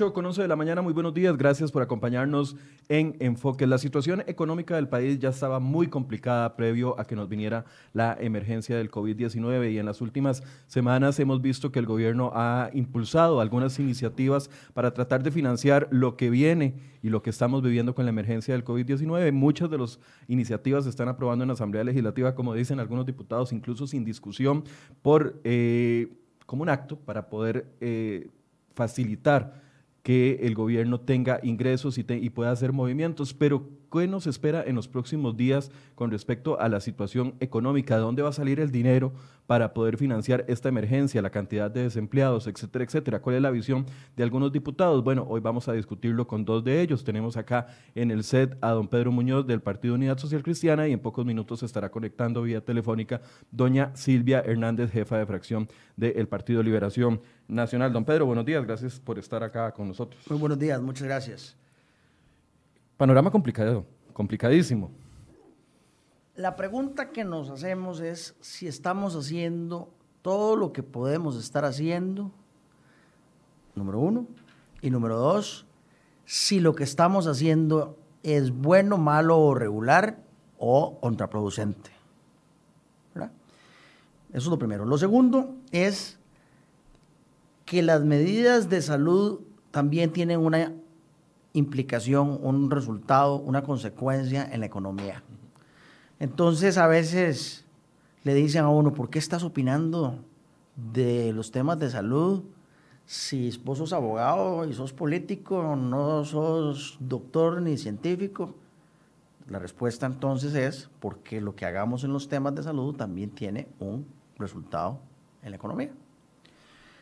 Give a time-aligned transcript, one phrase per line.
[0.00, 2.56] 8 con 11 de la mañana, muy buenos días, gracias por acompañarnos
[2.88, 3.66] en Enfoque.
[3.66, 8.16] La situación económica del país ya estaba muy complicada previo a que nos viniera la
[8.18, 13.42] emergencia del COVID-19 y en las últimas semanas hemos visto que el gobierno ha impulsado
[13.42, 18.06] algunas iniciativas para tratar de financiar lo que viene y lo que estamos viviendo con
[18.06, 19.32] la emergencia del COVID-19.
[19.32, 23.52] Muchas de las iniciativas se están aprobando en la Asamblea Legislativa, como dicen algunos diputados,
[23.52, 24.64] incluso sin discusión,
[25.02, 26.10] por, eh,
[26.46, 28.30] como un acto para poder eh,
[28.72, 29.68] facilitar
[30.02, 34.76] que el gobierno tenga ingresos y, y, pueda hacer movimientos, pero ¿qué nos espera en
[34.76, 37.96] los próximos días con respecto a la situación económica?
[37.96, 39.12] ¿De dónde va a salir el dinero
[39.46, 43.20] para poder financiar esta emergencia, la cantidad de desempleados, etcétera, etcétera?
[43.20, 45.02] ¿Cuál es la visión de algunos diputados?
[45.02, 47.04] Bueno, hoy vamos a discutirlo con dos de ellos.
[47.04, 50.92] Tenemos acá en el set a don Pedro Muñoz del Partido Unidad Social Cristiana y
[50.92, 56.28] en pocos minutos se estará conectando vía telefónica doña Silvia Hernández, jefa de fracción del
[56.28, 57.92] Partido Liberación Nacional.
[57.92, 60.22] Don Pedro, buenos días, gracias por estar acá con nosotros.
[60.28, 61.56] Muy buenos días, muchas gracias.
[63.00, 64.90] Panorama complicado, complicadísimo.
[66.34, 69.88] La pregunta que nos hacemos es si estamos haciendo
[70.20, 72.30] todo lo que podemos estar haciendo,
[73.74, 74.26] número uno,
[74.82, 75.64] y número dos,
[76.26, 80.18] si lo que estamos haciendo es bueno, malo o regular
[80.58, 81.88] o contraproducente.
[83.14, 83.24] Eso
[84.34, 84.84] es lo primero.
[84.84, 86.18] Lo segundo es
[87.64, 89.40] que las medidas de salud
[89.70, 90.74] también tienen una
[91.52, 95.22] implicación, un resultado, una consecuencia en la economía.
[96.18, 97.64] Entonces a veces
[98.24, 100.18] le dicen a uno, ¿por qué estás opinando
[100.76, 102.44] de los temas de salud
[103.06, 108.54] si vos sos abogado y sos político, no sos doctor ni científico?
[109.48, 113.66] La respuesta entonces es porque lo que hagamos en los temas de salud también tiene
[113.80, 114.06] un
[114.38, 115.00] resultado
[115.42, 115.90] en la economía.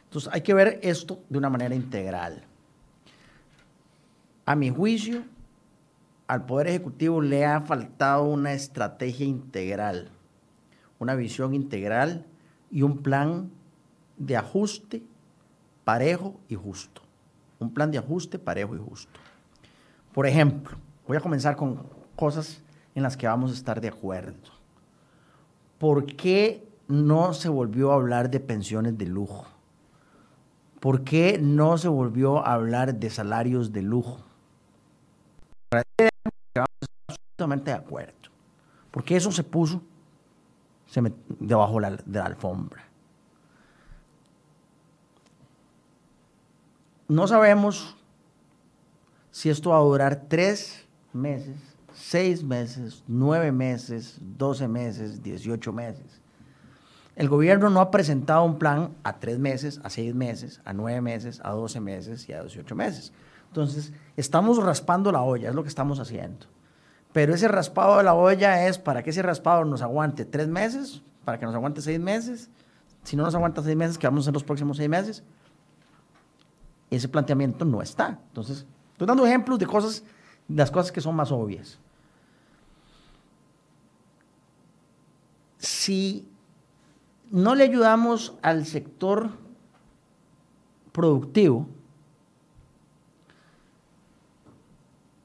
[0.04, 2.47] Entonces hay que ver esto de una manera integral.
[4.48, 5.24] A mi juicio,
[6.26, 10.08] al Poder Ejecutivo le ha faltado una estrategia integral,
[10.98, 12.24] una visión integral
[12.70, 13.50] y un plan
[14.16, 15.02] de ajuste
[15.84, 17.02] parejo y justo.
[17.58, 19.20] Un plan de ajuste parejo y justo.
[20.14, 21.82] Por ejemplo, voy a comenzar con
[22.16, 22.62] cosas
[22.94, 24.48] en las que vamos a estar de acuerdo.
[25.76, 29.46] ¿Por qué no se volvió a hablar de pensiones de lujo?
[30.80, 34.24] ¿Por qué no se volvió a hablar de salarios de lujo?
[37.38, 38.12] Absolutamente de acuerdo.
[38.90, 39.80] Porque eso se puso
[41.38, 42.84] debajo de la alfombra.
[47.06, 47.96] No sabemos
[49.30, 51.56] si esto va a durar tres meses,
[51.92, 56.20] seis meses, nueve meses, doce meses, dieciocho meses.
[57.14, 61.00] El gobierno no ha presentado un plan a tres meses, a seis meses, a nueve
[61.00, 63.12] meses, a doce meses y a dieciocho meses.
[63.48, 66.46] Entonces, estamos raspando la olla, es lo que estamos haciendo.
[67.18, 71.02] Pero ese raspado de la olla es para que ese raspado nos aguante tres meses,
[71.24, 72.48] para que nos aguante seis meses.
[73.02, 75.24] Si no nos aguanta seis meses, ¿qué vamos a hacer los próximos seis meses?
[76.88, 78.20] Ese planteamiento no está.
[78.28, 80.04] Entonces, estoy dando ejemplos de cosas,
[80.46, 81.80] las cosas que son más obvias.
[85.58, 86.24] Si
[87.32, 89.30] no le ayudamos al sector
[90.92, 91.66] productivo,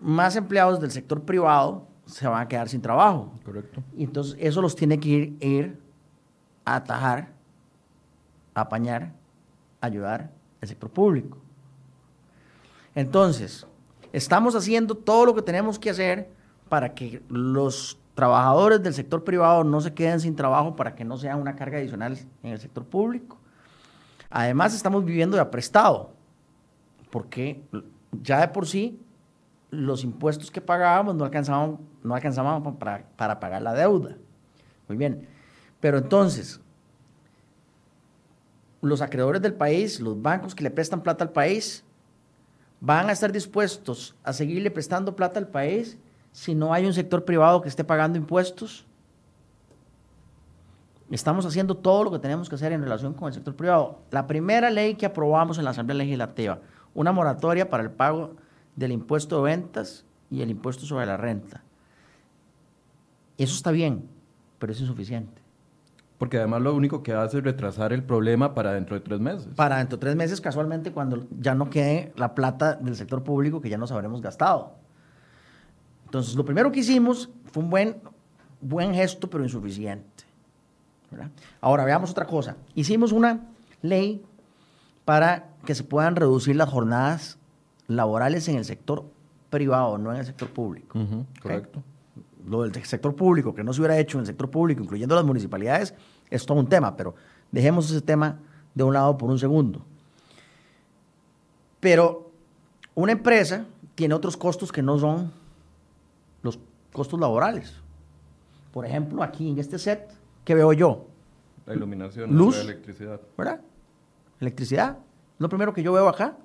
[0.04, 3.32] más empleados del sector privado se van a quedar sin trabajo.
[3.44, 3.82] Correcto.
[3.96, 5.80] Y entonces eso los tiene que ir, ir
[6.66, 7.32] a atajar,
[8.54, 9.14] a apañar,
[9.82, 10.30] a ayudar
[10.62, 11.38] el sector público.
[12.94, 13.66] Entonces,
[14.12, 16.30] estamos haciendo todo lo que tenemos que hacer
[16.70, 21.18] para que los trabajadores del sector privado no se queden sin trabajo, para que no
[21.18, 23.38] sea una carga adicional en el sector público.
[24.30, 26.12] Además, estamos viviendo de aprestado,
[27.10, 27.64] porque
[28.22, 29.00] ya de por sí
[29.74, 34.16] los impuestos que pagábamos no alcanzaban, no para, para pagar la deuda.
[34.88, 35.28] Muy bien.
[35.80, 36.62] Pero entonces,
[38.81, 41.84] los acreedores del país, los bancos que le prestan plata al país,
[42.80, 45.98] van a estar dispuestos a seguirle prestando plata al país
[46.31, 48.86] si no hay un sector privado que esté pagando impuestos.
[51.10, 54.00] Estamos haciendo todo lo que tenemos que hacer en relación con el sector privado.
[54.12, 56.60] La primera ley que aprobamos en la Asamblea Legislativa,
[56.94, 58.36] una moratoria para el pago
[58.75, 61.64] del impuesto de ventas y el impuesto sobre la renta.
[63.38, 64.08] Eso está bien,
[64.60, 65.42] pero es insuficiente.
[66.18, 69.48] Porque además lo único que hace es retrasar el problema para dentro de tres meses.
[69.56, 73.60] Para dentro de tres meses, casualmente, cuando ya no quede la plata del sector público
[73.60, 74.75] que ya nos habremos gastado.
[76.06, 77.98] Entonces, lo primero que hicimos fue un buen,
[78.62, 80.24] buen gesto, pero insuficiente.
[81.60, 82.56] Ahora, veamos otra cosa.
[82.75, 83.42] Hicimos una
[83.81, 84.24] ley
[85.06, 87.38] para que se puedan reducir las jornadas
[87.88, 89.04] laborales en el sector
[89.50, 91.00] privado, no en el sector público.
[91.42, 91.84] correcto.
[92.46, 95.24] Lo del sector público, que no se hubiera hecho en el sector público, incluyendo las
[95.24, 95.94] municipalidades,
[96.30, 97.16] es todo un tema, pero
[97.52, 98.40] dejemos ese tema
[98.74, 99.86] de un lado por un segundo.
[101.80, 102.32] Pero
[102.96, 103.66] una empresa
[103.96, 105.32] tiene otros costos que no son
[106.42, 106.60] los
[106.92, 107.74] costos laborales.
[108.72, 110.10] Por ejemplo, aquí en este set,
[110.44, 111.06] ¿qué veo yo?
[111.66, 113.22] La iluminación, Luz, la electricidad.
[113.38, 113.62] ¿Verdad?
[114.40, 114.98] Electricidad.
[115.38, 116.36] Lo primero que yo veo acá.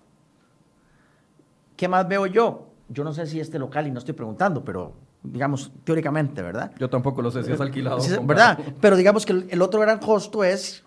[1.79, 2.73] ¿Qué más veo yo?
[2.89, 6.73] Yo no sé si este local, y no estoy preguntando, pero digamos, teóricamente, ¿verdad?
[6.77, 7.99] Yo tampoco lo sé si es alquilado.
[8.25, 8.59] ¿Verdad?
[8.81, 10.85] Pero digamos que el, otro gran costo es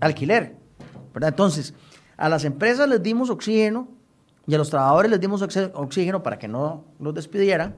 [0.00, 0.56] alquiler,
[1.14, 1.30] ¿verdad?
[1.30, 1.72] Entonces,
[2.18, 3.88] a las empresas les dimos oxígeno
[4.46, 7.76] y a los trabajadores les dimos oxígeno para que no los despidieran,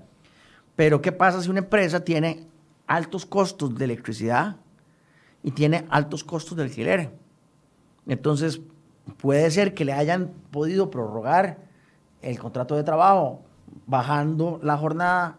[0.75, 2.49] pero ¿qué pasa si una empresa tiene
[2.89, 4.57] altos costos de electricidad
[5.45, 7.13] y tiene altos costos de alquiler?
[8.09, 8.61] Entonces,
[9.19, 11.70] puede ser que le hayan podido prorrogar
[12.23, 13.43] el contrato de trabajo
[13.87, 15.39] bajando la jornada,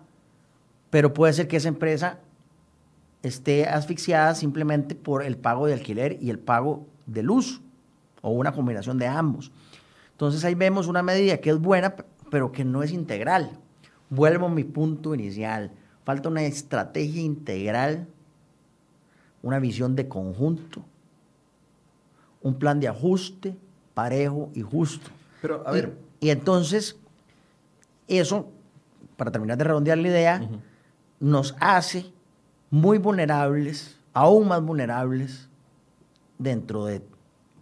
[0.89, 2.19] pero puede ser que esa empresa
[3.23, 7.61] esté asfixiada simplemente por el pago de alquiler y el pago de luz,
[8.21, 9.51] o una combinación de ambos.
[10.11, 11.95] Entonces ahí vemos una medida que es buena,
[12.29, 13.51] pero que no es integral.
[14.09, 15.71] Vuelvo a mi punto inicial.
[16.03, 18.07] Falta una estrategia integral,
[19.41, 20.83] una visión de conjunto,
[22.41, 23.55] un plan de ajuste
[23.93, 25.09] parejo y justo.
[25.41, 25.93] Pero, a ver.
[25.97, 26.97] Y, entonces,
[28.07, 28.49] eso,
[29.17, 30.49] para terminar de redondear la idea,
[31.19, 32.05] nos hace
[32.69, 35.49] muy vulnerables, aún más vulnerables,
[36.37, 37.01] dentro de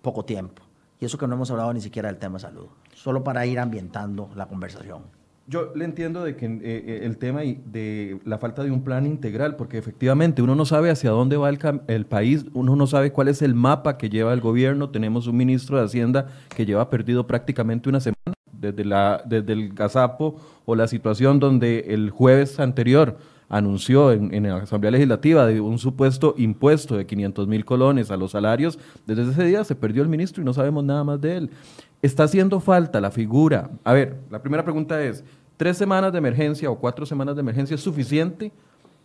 [0.01, 0.63] poco tiempo.
[0.99, 4.29] Y eso que no hemos hablado ni siquiera del tema salud, solo para ir ambientando
[4.35, 5.03] la conversación.
[5.47, 9.07] Yo le entiendo de que eh, eh, el tema de la falta de un plan
[9.07, 13.29] integral, porque efectivamente uno no sabe hacia dónde va el, país, uno no sabe cuál
[13.29, 14.91] es el mapa que lleva el gobierno.
[14.91, 19.73] Tenemos un ministro de Hacienda que lleva perdido prácticamente una semana desde, la, desde el
[19.73, 20.35] gazapo
[20.65, 23.17] o la situación donde el jueves anterior
[23.49, 28.77] anunció en, la Asamblea Legislativa un supuesto impuesto de 500 mil colones a los salarios,
[29.07, 31.49] desde ese día se perdió el ministro y no sabemos nada más de él.
[32.01, 33.71] Está haciendo falta la figura.
[33.83, 35.23] A ver, la primera pregunta es,
[35.57, 38.51] ¿tres semanas de emergencia o cuatro semanas de emergencia es suficiente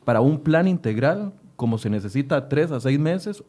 [0.04, 3.42] para un plan integral como se necesita tres a seis meses?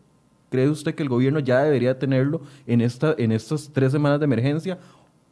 [0.50, 4.26] ¿Cree usted que el gobierno ya debería tenerlo en, esta, en estas tres semanas de
[4.26, 4.78] emergencia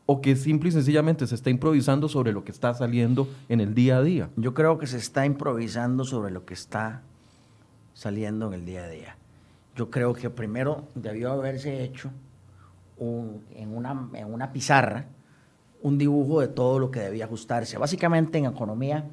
[0.06, 3.74] o que simple y sencillamente se está improvisando sobre lo que está saliendo en el
[3.74, 4.30] día a día?
[4.36, 7.02] Yo creo que se está improvisando sobre lo que está
[7.94, 9.18] saliendo en el día a día.
[9.76, 12.12] Yo creo que primero debió haberse hecho
[13.00, 15.08] en, una, en una pizarra
[15.82, 17.77] un dibujo de todo lo que debía ajustarse.
[17.77, 19.06] Básicamente en economía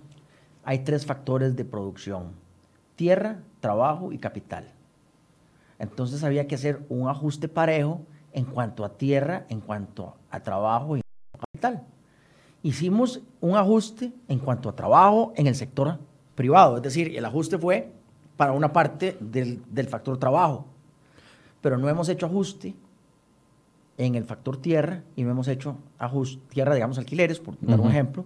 [0.64, 2.32] hay tres factores de producción,
[2.94, 4.72] tierra, trabajo y capital.
[5.80, 10.96] Entonces había que hacer un ajuste parejo en cuanto a tierra, en cuanto a trabajo
[10.96, 11.02] y
[11.38, 11.86] capital.
[12.62, 15.98] Hicimos un ajuste en cuanto a trabajo en el sector
[16.34, 17.92] privado, es decir, el ajuste fue
[18.36, 20.66] para una parte del, factor trabajo,
[21.60, 22.74] pero no hemos hecho ajuste
[23.98, 27.90] en el factor tierra y no hemos hecho ajuste, tierra, digamos, alquileres, por dar un
[27.90, 28.24] ejemplo,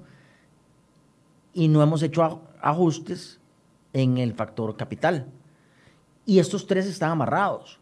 [1.53, 3.41] y no hemos hecho ajustes
[3.93, 5.27] en el factor capital.
[6.27, 7.81] Y estos tres están amarrados.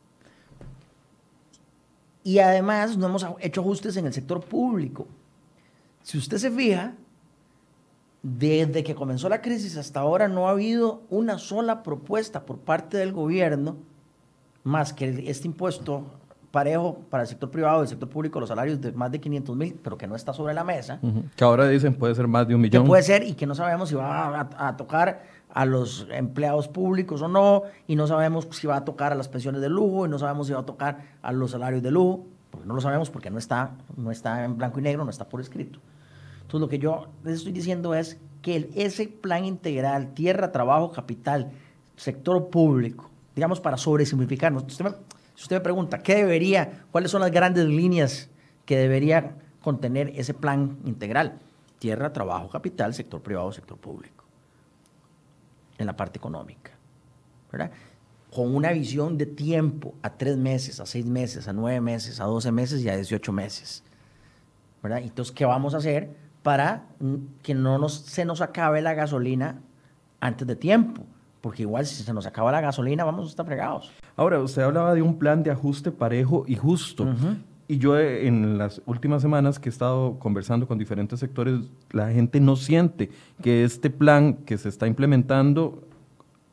[2.25, 5.07] Y además no hemos hecho ajustes en el sector público.
[6.02, 6.95] Si usted se fija,
[8.23, 12.97] desde que comenzó la crisis hasta ahora no ha habido una sola propuesta por parte
[12.97, 13.76] del gobierno
[14.62, 16.05] más que este impuesto
[16.52, 19.57] parejo para el sector privado y el sector público, los salarios de más de 500
[19.57, 21.00] mil, pero que no está sobre la mesa.
[21.35, 22.85] Que ahora dicen puede ser más de un millón.
[22.85, 27.21] Que puede ser y que no sabemos si va a tocar a los empleados públicos
[27.23, 30.09] o no, y no sabemos si va a tocar a las pensiones de lujo, y
[30.09, 33.11] no sabemos si va a tocar a los salarios de lujo, porque no lo sabemos
[33.11, 35.78] porque no está, no está en blanco y negro, no está por escrito.
[36.37, 41.52] Entonces lo que yo les estoy diciendo es que ese plan integral, tierra, trabajo, capital,
[41.97, 44.82] sector público, digamos para sobresimplificarnos, si
[45.42, 48.30] usted me pregunta, ¿qué debería, cuáles son las grandes líneas
[48.64, 51.38] que debería contener ese plan integral?
[51.78, 54.22] Tierra, trabajo, capital, sector privado, sector público
[55.79, 56.73] en la parte económica,
[57.50, 57.71] ¿verdad?
[58.35, 62.25] Con una visión de tiempo a tres meses, a seis meses, a nueve meses, a
[62.25, 63.85] doce meses y a dieciocho meses,
[64.83, 64.99] ¿verdad?
[64.99, 66.85] Entonces, ¿qué vamos a hacer para
[67.43, 69.61] que no nos, se nos acabe la gasolina
[70.21, 71.05] antes de tiempo?
[71.41, 73.93] Porque igual si se nos acaba la gasolina vamos a estar fregados.
[74.17, 77.07] Ahora, usted hablaba de un plan de ajuste parejo y justo.
[77.73, 81.59] Y yo eh, en las últimas semanas que he estado conversando con diferentes sectores,
[81.91, 83.09] la gente no siente
[83.41, 85.83] que este plan que se está implementando,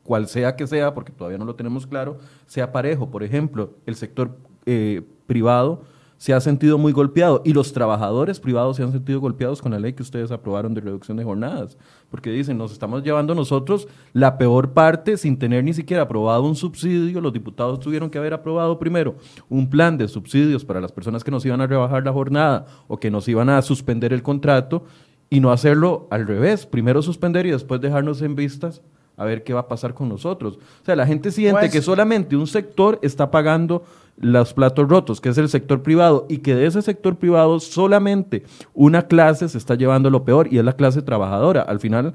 [0.02, 3.10] cual sea que sea, porque todavía no lo tenemos claro, sea parejo.
[3.10, 5.82] Por ejemplo, el sector eh, privado
[6.20, 9.78] se ha sentido muy golpeado y los trabajadores privados se han sentido golpeados con la
[9.78, 11.78] ley que ustedes aprobaron de reducción de jornadas,
[12.10, 16.56] porque dicen, nos estamos llevando nosotros la peor parte sin tener ni siquiera aprobado un
[16.56, 19.14] subsidio, los diputados tuvieron que haber aprobado primero
[19.48, 23.00] un plan de subsidios para las personas que nos iban a rebajar la jornada o
[23.00, 24.84] que nos iban a suspender el contrato
[25.30, 28.82] y no hacerlo al revés, primero suspender y después dejarnos en vistas
[29.20, 30.56] a ver qué va a pasar con nosotros.
[30.56, 33.84] O sea, la gente siente Pues- que solamente un sector está pagando
[34.16, 38.44] los platos rotos, que es el sector privado, y que de ese sector privado solamente
[38.74, 41.62] una clase se está llevando lo peor, y es la clase trabajadora.
[41.62, 42.14] Al final,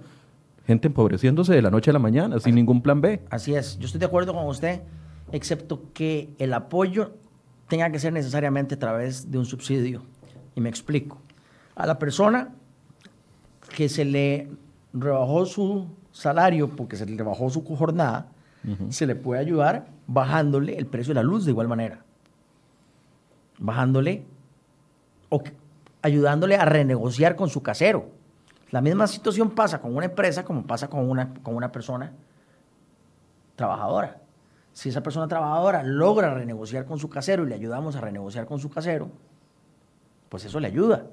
[0.66, 3.22] gente empobreciéndose de la noche a la mañana, sin ningún plan B.
[3.30, 4.82] Así es, yo estoy de acuerdo con usted,
[5.32, 7.12] excepto que el apoyo
[7.68, 10.02] tenga que ser necesariamente a través de un subsidio.
[10.56, 11.20] Y me explico.
[11.76, 12.54] A la persona
[13.76, 14.50] que se le
[14.94, 18.28] rebajó su salario porque se le rebajó su jornada,
[18.90, 22.00] se le puede ayudar bajándole el precio de la luz de igual manera.
[23.60, 24.24] Bajándole
[25.30, 25.44] o
[26.02, 28.10] ayudándole a renegociar con su casero.
[28.72, 32.14] La misma situación pasa con una empresa como pasa con una, con una persona
[33.56, 34.22] trabajadora.
[34.74, 38.60] Si esa persona trabajadora logra renegociar con su casero y le ayudamos a renegociar con
[38.60, 39.10] su casero,
[40.30, 41.08] pues eso le ayuda.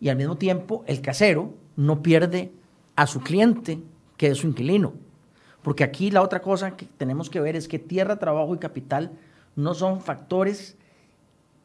[0.00, 2.52] Y al mismo tiempo, el casero no pierde
[2.96, 3.82] a su cliente,
[4.24, 4.94] que es su inquilino.
[5.62, 9.10] Porque aquí la otra cosa que tenemos que ver es que tierra, trabajo y capital
[9.54, 10.78] no son factores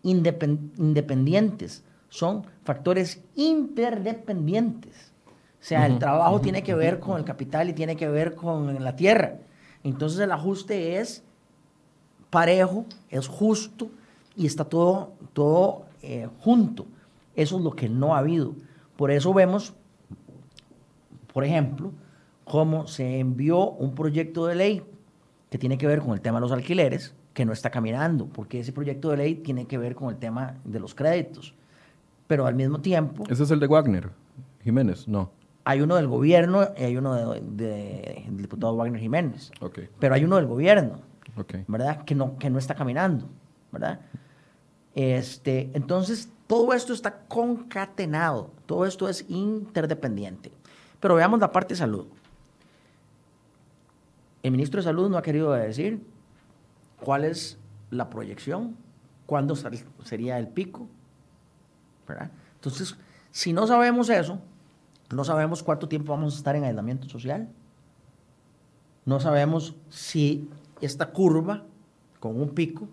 [0.04, 5.14] independ- independientes, son factores interdependientes.
[5.62, 8.84] O sea, el trabajo tiene que ver con el capital y tiene que ver con
[8.84, 9.38] la tierra.
[9.86, 11.24] Entonces el ajuste es
[12.30, 13.90] parejo, es justo
[14.36, 16.86] y está todo, todo eh, junto.
[17.38, 18.54] Eso es lo que no ha habido.
[18.98, 19.74] Por eso vemos,
[21.34, 21.94] por ejemplo,
[22.50, 24.84] cómo se envió un proyecto de ley
[25.50, 28.60] que tiene que ver con el tema de los alquileres, que no está caminando, porque
[28.60, 31.54] ese proyecto de ley tiene que ver con el tema de los créditos.
[32.28, 34.10] Pero al mismo tiempo, Ese es el de Wagner,
[34.64, 35.32] Jiménez, no.
[35.64, 39.52] hay uno del gobierno y hay uno de- de- del diputado Wagner Jiménez.
[40.00, 41.02] Pero hay uno del gobierno.
[41.38, 41.56] ok.
[41.68, 42.04] ¿verdad?
[42.04, 43.26] Que no, que no está caminando,
[43.72, 44.00] ¿verdad?
[44.96, 50.52] Este, entonces, todo esto está concatenado, todo esto es interdependiente.
[51.00, 52.08] Pero veamos la parte de salud.
[54.44, 56.02] El ministro de Salud no ha querido decir
[57.02, 57.58] cuál es
[57.92, 58.76] la proyección,
[59.26, 59.56] cuándo
[60.04, 60.88] sería el pico,
[62.08, 62.32] ¿verdad?
[62.56, 62.96] Entonces,
[63.32, 64.40] si no sabemos eso,
[65.12, 67.50] no sabemos cuánto tiempo vamos a estar en aislamiento social,
[69.06, 70.50] no sabemos si
[70.82, 71.64] esta curva
[72.20, 72.88] con un pico,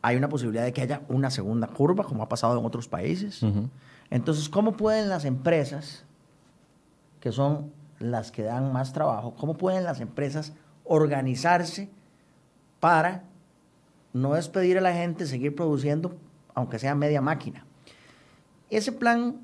[0.00, 3.40] hay una posibilidad de que haya una segunda curva, como ha pasado en otros países.
[4.10, 6.04] Entonces, ¿cómo pueden las empresas,
[7.20, 7.70] que son
[8.02, 10.52] las que dan más trabajo, cómo pueden las empresas
[10.84, 11.90] organizarse
[12.80, 13.24] para
[14.12, 16.16] no despedir a la gente, seguir produciendo,
[16.54, 17.64] aunque sea media máquina?
[18.70, 19.40] Ese plan,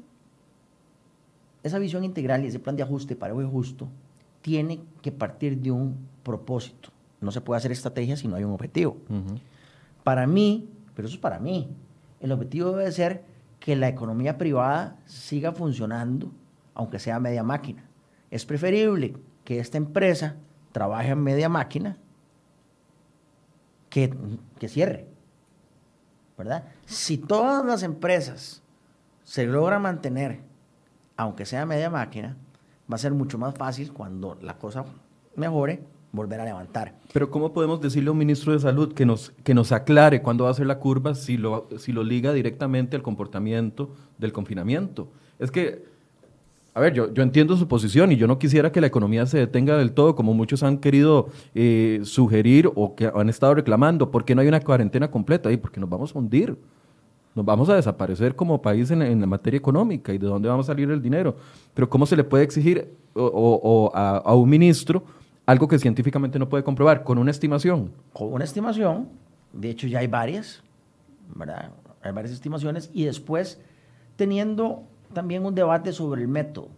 [1.62, 3.88] esa visión integral y ese plan de ajuste parejo y justo,
[4.42, 6.90] tiene que partir de un propósito.
[7.20, 8.96] No se puede hacer estrategia si no hay un objetivo.
[10.04, 11.68] Para mí, pero eso es para mí,
[12.20, 13.24] el objetivo debe ser
[13.60, 16.30] que la economía privada siga funcionando,
[16.74, 17.87] aunque sea media máquina.
[18.30, 20.36] Es preferible que esta empresa
[20.72, 21.96] trabaje en media máquina
[23.90, 24.14] que,
[24.58, 25.06] que cierre.
[26.36, 26.64] ¿Verdad?
[26.86, 28.62] Si todas las empresas
[29.24, 30.40] se logran mantener,
[31.16, 32.36] aunque sea media máquina,
[32.90, 34.84] va a ser mucho más fácil cuando la cosa
[35.34, 35.82] mejore
[36.12, 36.94] volver a levantar.
[37.12, 40.44] Pero ¿cómo podemos decirle a un ministro de salud que nos, que nos aclare cuándo
[40.44, 45.10] va a ser la curva si lo, si lo liga directamente al comportamiento del confinamiento?
[45.38, 45.84] Es que,
[46.78, 49.36] a ver, yo, yo entiendo su posición y yo no quisiera que la economía se
[49.36, 54.12] detenga del todo, como muchos han querido eh, sugerir o que han estado reclamando.
[54.12, 55.48] ¿Por qué no hay una cuarentena completa?
[55.48, 55.56] ahí?
[55.56, 56.56] Porque nos vamos a hundir.
[57.34, 60.66] Nos vamos a desaparecer como país en, en la materia económica y de dónde vamos
[60.66, 61.34] a salir el dinero.
[61.74, 65.02] Pero ¿cómo se le puede exigir o a, a un ministro
[65.46, 67.90] algo que científicamente no puede comprobar con una estimación?
[68.12, 69.08] con una estimación,
[69.52, 70.62] de hecho ya hay varias,
[71.34, 71.72] ¿verdad?
[72.02, 73.60] Hay varias estimaciones y después
[74.14, 76.68] teniendo también un debate sobre el método.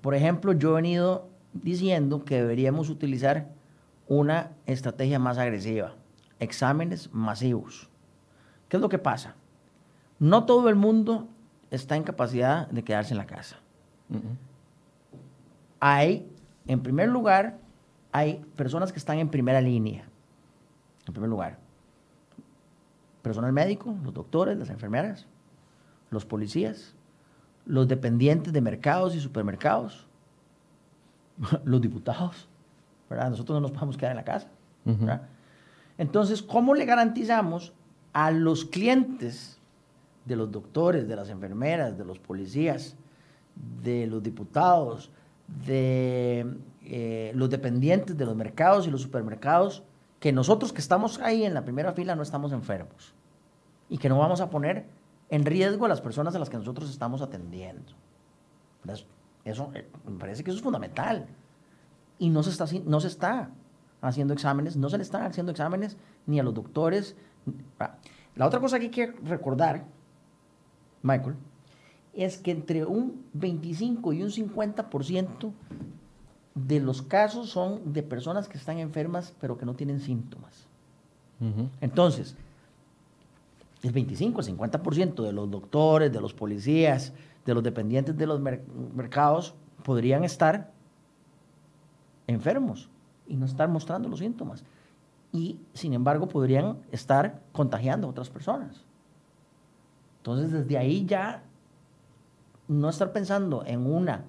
[0.00, 3.48] Por ejemplo, yo he venido diciendo que deberíamos utilizar
[4.08, 5.94] una estrategia más agresiva,
[6.38, 7.88] exámenes masivos.
[8.68, 9.34] ¿Qué es lo que pasa?
[10.18, 11.28] No todo el mundo
[11.70, 13.56] está en capacidad de quedarse en la casa.
[15.80, 16.30] Hay,
[16.66, 17.58] en primer lugar,
[18.12, 20.04] hay personas que están en primera línea.
[21.06, 21.58] En primer lugar,
[23.22, 25.26] personal médico, los doctores, las enfermeras,
[26.10, 26.95] los policías,
[27.66, 30.06] los dependientes de mercados y supermercados,
[31.64, 32.48] los diputados,
[33.10, 33.30] ¿verdad?
[33.30, 34.48] Nosotros no nos podemos quedar en la casa.
[34.84, 35.22] ¿verdad?
[35.98, 37.72] Entonces, ¿cómo le garantizamos
[38.12, 39.58] a los clientes
[40.24, 42.96] de los doctores, de las enfermeras, de los policías,
[43.82, 45.10] de los diputados,
[45.66, 46.46] de
[46.84, 49.82] eh, los dependientes de los mercados y los supermercados,
[50.20, 53.14] que nosotros que estamos ahí en la primera fila no estamos enfermos
[53.88, 54.86] y que no vamos a poner
[55.30, 57.92] en riesgo a las personas a las que nosotros estamos atendiendo.
[59.44, 61.26] Eso, eh, me parece que eso es fundamental.
[62.18, 63.50] Y no se, está, no se está
[64.00, 67.16] haciendo exámenes, no se le están haciendo exámenes ni a los doctores.
[67.78, 67.96] Ah,
[68.34, 69.84] la otra cosa que hay que recordar,
[71.02, 71.36] Michael,
[72.12, 75.52] es que entre un 25 y un 50%
[76.54, 80.66] de los casos son de personas que están enfermas pero que no tienen síntomas.
[81.82, 82.34] Entonces,
[83.86, 87.12] el 25, el 50% de los doctores, de los policías,
[87.44, 90.72] de los dependientes de los mercados podrían estar
[92.26, 92.88] enfermos
[93.28, 94.64] y no estar mostrando los síntomas.
[95.32, 98.84] Y sin embargo podrían estar contagiando a otras personas.
[100.18, 101.42] Entonces desde ahí ya
[102.68, 104.24] no estar pensando en una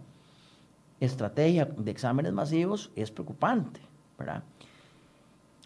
[1.00, 3.80] estrategia de exámenes masivos es preocupante,
[4.18, 4.44] ¿verdad?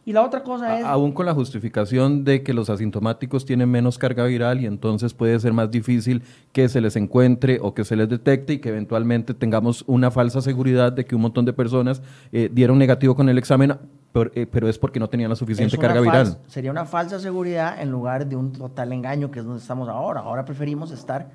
[0.03, 0.86] Y la otra cosa es...
[0.86, 5.40] Aún con la justificación de que los asintomáticos tienen menos carga viral y entonces puede
[5.40, 9.35] ser más difícil que se les encuentre o que se les detecte y que eventualmente
[9.35, 13.37] tengamos una falsa seguridad de que un montón de personas eh, dieron negativo con el
[13.37, 13.77] examen,
[14.14, 16.40] eh, pero, es porque no tenían la suficiente carga viral.
[16.48, 20.22] Sería una falsa seguridad en lugar de un total engaño, que es donde estamos ahora.
[20.22, 21.29] Ahora preferimos estar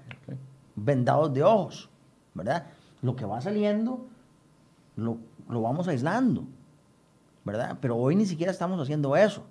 [0.74, 1.88] vendados de ojos,
[2.34, 2.66] ¿verdad?
[3.00, 4.06] Lo que va saliendo
[4.96, 6.44] lo, lo vamos aislando.
[7.46, 7.78] ¿Verdad?
[7.80, 9.46] Pero hoy ni siquiera estamos haciendo eso.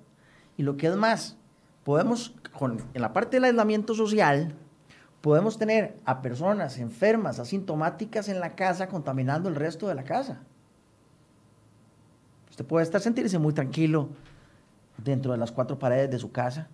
[0.57, 1.37] Y lo que es más,
[1.85, 2.35] podemos,
[2.93, 4.53] en la parte del aislamiento social,
[5.21, 10.41] podemos tener a personas enfermas, asintomáticas en la casa, contaminando el resto de la casa.
[12.49, 14.09] Usted puede estar sentirse muy tranquilo
[14.97, 16.67] dentro de las cuatro paredes de su casa,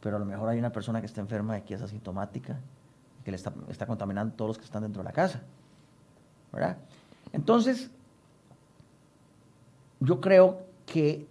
[0.00, 2.58] pero a lo mejor hay una persona que está enferma y que es asintomática,
[3.24, 5.42] que le está, está contaminando a todos los que están dentro de la casa.
[6.52, 6.78] ¿verdad?
[7.32, 7.90] Entonces,
[10.00, 11.26] yo creo que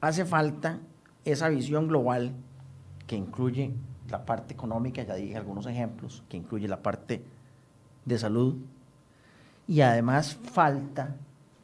[0.00, 0.78] hace falta
[1.24, 2.32] esa visión global
[3.06, 3.72] que incluye
[4.08, 7.22] la parte económica, ya dije algunos ejemplos, que incluye la parte
[8.04, 8.56] de salud,
[9.66, 11.16] y además falta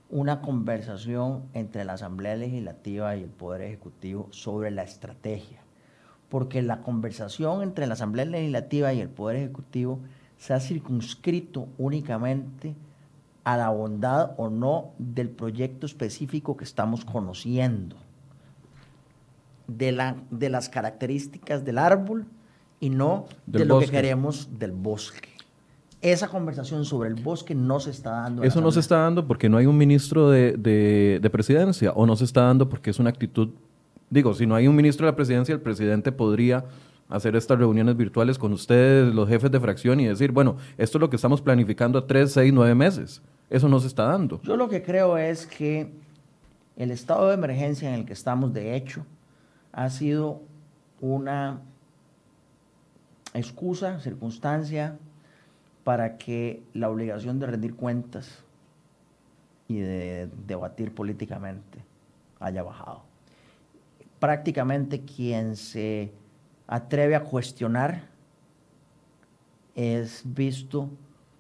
[0.09, 5.59] una conversación entre la Asamblea Legislativa y el Poder Ejecutivo sobre la estrategia,
[6.29, 9.99] porque la conversación entre la Asamblea Legislativa y el Poder Ejecutivo
[10.37, 12.77] se ha circunscrito únicamente
[13.47, 17.95] a la bondad o no del proyecto específico que estamos conociendo,
[19.69, 22.27] de, la, de las características del árbol
[22.81, 25.29] y no de lo que queremos del bosque.
[26.03, 28.43] Esa conversación sobre el bosque no se está dando.
[28.43, 30.57] Eso no se está dando porque no hay un ministro de,
[31.23, 33.51] de presidencia o no se está dando porque es una actitud,
[34.11, 36.65] digo, si no hay un ministro de la presidencia, el presidente podría
[37.09, 41.01] hacer estas reuniones virtuales con ustedes, los jefes de fracción, y decir, bueno, esto es
[41.01, 43.23] lo que estamos planificando a tres, seis, nueve meses.
[43.49, 44.41] Eso no se está dando.
[44.43, 45.93] Yo lo que creo es que
[46.77, 49.07] el estado de emergencia en el que estamos, de hecho,
[49.73, 50.43] ha sido
[51.01, 51.61] una
[53.35, 54.99] excusa, circunstancia
[55.85, 58.43] para que la obligación de rendir cuentas
[59.69, 61.85] y de debatir políticamente
[62.41, 63.03] haya bajado.
[64.19, 66.13] Prácticamente quien se
[66.67, 68.09] atreve a cuestionar
[69.75, 70.91] es visto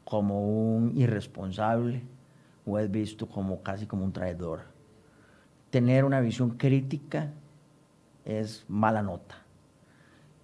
[0.06, 2.00] como un irresponsable
[2.64, 4.60] o es visto como casi como un traidor.
[5.70, 7.32] Tener una visión crítica
[8.24, 9.34] es mala nota.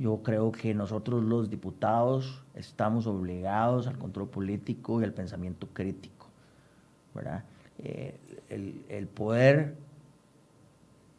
[0.00, 6.26] Yo creo que nosotros los diputados estamos obligados al control político y al pensamiento crítico.
[7.14, 7.44] ¿verdad?
[7.78, 9.76] Eh, el, el poder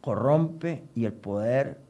[0.02, 1.80] corrompe y el poder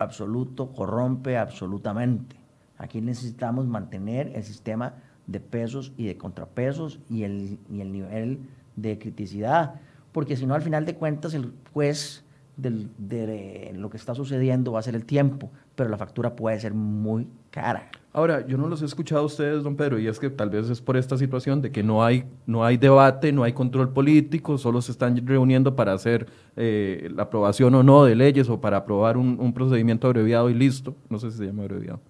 [0.00, 2.34] absoluto corrompe absolutamente.
[2.76, 4.94] Aquí necesitamos mantener el sistema
[5.26, 8.40] de pesos y de contrapesos y el, el nivel
[8.76, 9.80] de criticidad,
[10.12, 12.24] porque si no, al final de cuentas, el juez
[12.56, 16.74] de lo que está sucediendo va a ser el tiempo, pero la factura puede ser
[16.74, 17.90] muy cara.
[18.12, 20.68] Ahora, yo no los he escuchado a ustedes, don Pedro, y es que tal vez
[20.68, 24.58] es por esta situación de que no hay, no hay debate, no hay control político,
[24.58, 28.76] solo se están reuniendo para hacer eh, la aprobación o no de leyes o para
[28.76, 30.94] aprobar un, un procedimiento abreviado y listo.
[31.08, 32.00] No sé si se llama abreviado.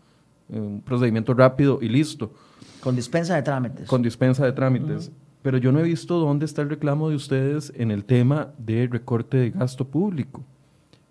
[0.48, 2.32] Un procedimiento rápido y listo.
[2.82, 3.88] Con dispensa de trámites.
[3.88, 5.12] Con dispensa de trámites.
[5.42, 8.88] Pero yo no he visto dónde está el reclamo de ustedes en el tema de
[8.90, 10.42] recorte de gasto público,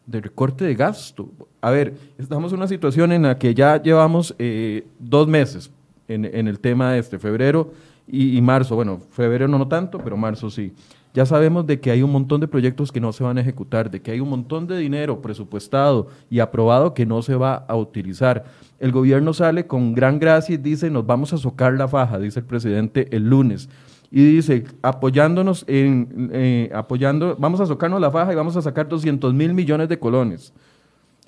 [0.05, 1.29] de recorte de gasto.
[1.59, 5.71] A ver, estamos en una situación en la que ya llevamos eh, dos meses
[6.07, 7.73] en, el tema de este, febrero
[8.07, 8.75] y, marzo.
[8.75, 10.73] Bueno, febrero no, no tanto, pero marzo sí.
[11.13, 13.91] Ya sabemos de que hay un montón de proyectos que no se van a ejecutar,
[13.91, 17.75] de que hay un montón de dinero presupuestado y aprobado que no se va a
[17.75, 18.45] utilizar.
[18.79, 22.39] El gobierno sale con gran gracia y dice, nos vamos a socar la faja, dice
[22.39, 23.69] el presidente el lunes.
[24.09, 28.89] Y dice, apoyándonos en, eh, apoyando, vamos a socarnos la faja y vamos a sacar
[28.89, 30.53] 200 mil millones de colones.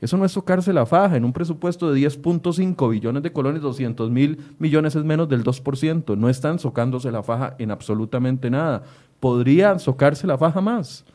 [0.04, 1.16] Eso no es socarse la faja.
[1.16, 6.18] En un presupuesto de 10.5 billones de colones, 200 mil millones es menos del 2%.
[6.18, 8.84] No están socándose la faja en absolutamente nada.
[9.22, 11.06] Podrían socarse la faja más.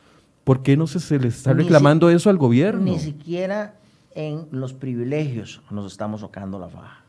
[0.43, 2.81] ¿Por qué no se, se le está reclamando eso al gobierno?
[2.81, 3.75] Ni siquiera
[4.15, 7.03] en los privilegios nos estamos socando la faja.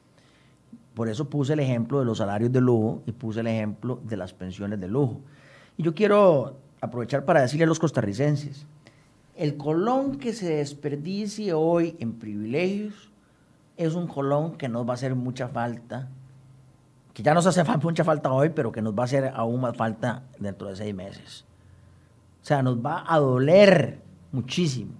[0.92, 4.18] Por eso puse el ejemplo de los salarios de lujo y puse el ejemplo de
[4.18, 5.22] las pensiones de lujo.
[5.78, 8.66] Y yo quiero aprovechar para decirle a los costarricenses,
[9.40, 13.10] el colón que se desperdicie hoy en privilegios
[13.78, 16.10] es un colón que nos va a hacer mucha falta,
[17.14, 19.74] que ya nos hace mucha falta hoy, pero que nos va a hacer aún más
[19.74, 21.46] falta dentro de seis meses.
[22.42, 24.92] O sea, nos va a doler muchísimo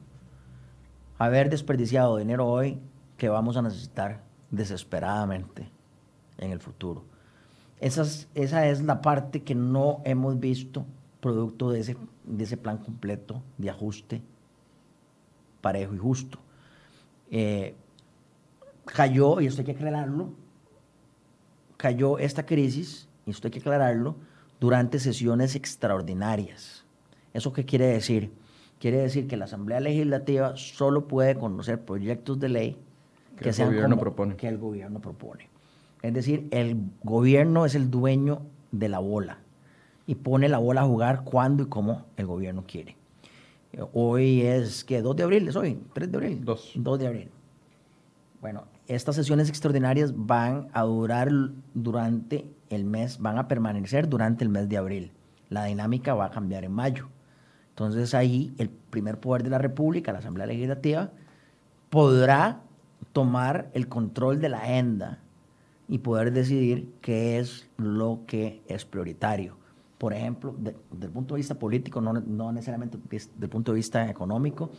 [1.19, 2.81] haber desperdiciado dinero hoy
[3.19, 5.71] que vamos a necesitar desesperadamente
[6.39, 7.05] en el futuro.
[7.79, 10.87] Esa es, esa es la parte que no hemos visto
[11.21, 14.23] producto de ese, de ese plan completo de ajuste
[15.61, 16.39] parejo y justo.
[17.31, 17.75] Eh,
[18.87, 20.31] cayó, y esto hay que aclararlo,
[21.77, 24.17] cayó esta crisis, y esto hay que aclararlo,
[24.59, 26.85] durante sesiones extraordinarias.
[27.33, 28.33] ¿Eso qué quiere decir?
[28.79, 32.77] Quiere decir que la Asamblea Legislativa solo puede conocer proyectos de ley
[33.37, 34.37] que, sean el propone.
[34.37, 35.49] que el gobierno propone.
[36.03, 39.39] Es decir, el gobierno es el dueño de la bola
[40.11, 42.97] y pone la bola a jugar cuando y como el gobierno quiere.
[43.93, 46.45] Hoy es, que 2 de abril es hoy, 3 de abril.
[46.45, 46.73] 2.
[46.75, 47.31] 2 de abril.
[48.41, 51.31] Bueno, estas sesiones extraordinarias van a durar
[51.75, 55.13] durante el mes, van a permanecer durante el mes de abril.
[55.49, 57.09] La dinámica va a cambiar en mayo.
[57.69, 61.13] Entonces ahí el primer poder de la República, la Asamblea Legislativa,
[61.89, 62.63] podrá
[63.13, 65.21] tomar el control de la agenda
[65.87, 69.60] y poder decidir qué es lo que es prioritario
[70.01, 74.09] por ejemplo, desde el punto de vista político, no, necesariamente desde el punto de vista
[74.09, 74.71] económico,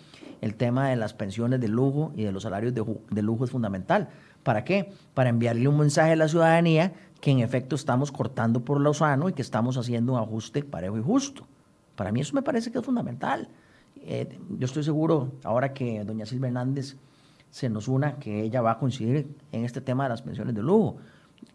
[0.42, 4.10] el tema de las pensiones de lujo y de los salarios de, lujo es fundamental.
[4.42, 4.92] ¿Para qué?
[5.14, 9.30] Para enviarle un mensaje a la ciudadanía que en efecto estamos cortando por lo sano
[9.30, 11.46] y que estamos haciendo un ajuste parejo y justo.
[11.96, 13.48] Para mí eso me parece que es fundamental.
[13.98, 16.98] Eh, yo estoy seguro, ahora que doña Silvia Hernández
[17.52, 20.64] se nos una, que ella va a coincidir en este tema de las pensiones de
[20.64, 20.98] lujo.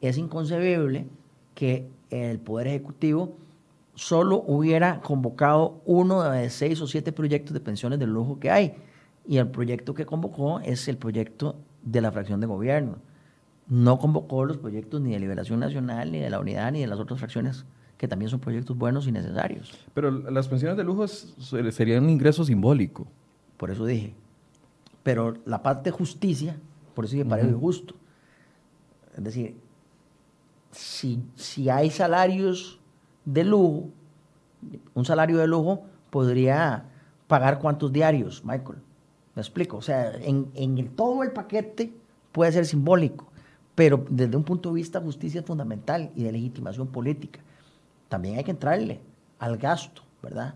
[0.01, 1.09] Es inconcebible
[1.57, 3.39] que el Poder Ejecutivo
[3.97, 8.77] solo hubiera convocado uno de seis o siete proyectos de pensiones de lujo que hay.
[9.27, 12.99] Y el proyecto que convocó es el proyecto de la fracción de gobierno.
[13.69, 17.01] No convocó los proyectos ni de Liberación Nacional, ni de la Unidad, ni de las
[17.01, 17.65] otras fracciones,
[17.97, 19.73] que también son proyectos buenos y necesarios.
[19.95, 23.09] Pero las pensiones de lujo serían un ingreso simbólico.
[23.57, 24.15] Por eso dije.
[25.03, 26.57] Pero la parte de justicia,
[26.95, 27.95] por eso dije parejo uh justo.
[29.17, 29.57] Es decir,
[30.71, 32.79] si, si hay salarios
[33.27, 33.91] de lujo,
[34.95, 36.85] un salario de lujo podría
[37.27, 38.79] pagar cuántos diarios, Michael.
[39.35, 39.77] ¿Me explico?
[39.77, 41.93] O sea, en, en todo el paquete
[42.33, 43.27] puede ser simbólico,
[43.75, 47.41] pero desde un punto de vista de justicia fundamental y de legitimación política,
[48.09, 49.01] también hay que entrarle
[49.39, 50.55] al gasto, ¿verdad?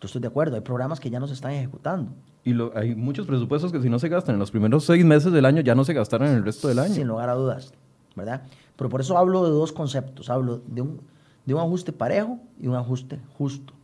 [0.00, 2.12] Yo estoy de acuerdo, hay programas que ya no se están ejecutando.
[2.44, 5.44] Y hay muchos presupuestos que si no se gastan en los primeros seis meses del
[5.44, 6.94] año, ya no se gastaron en el resto del año.
[6.94, 7.72] Sin lugar a dudas,
[8.16, 8.42] ¿verdad?
[8.76, 10.28] Pero por eso hablo de dos conceptos.
[10.28, 11.00] Hablo de un
[11.44, 13.74] de un ajuste parejo y un ajuste justo.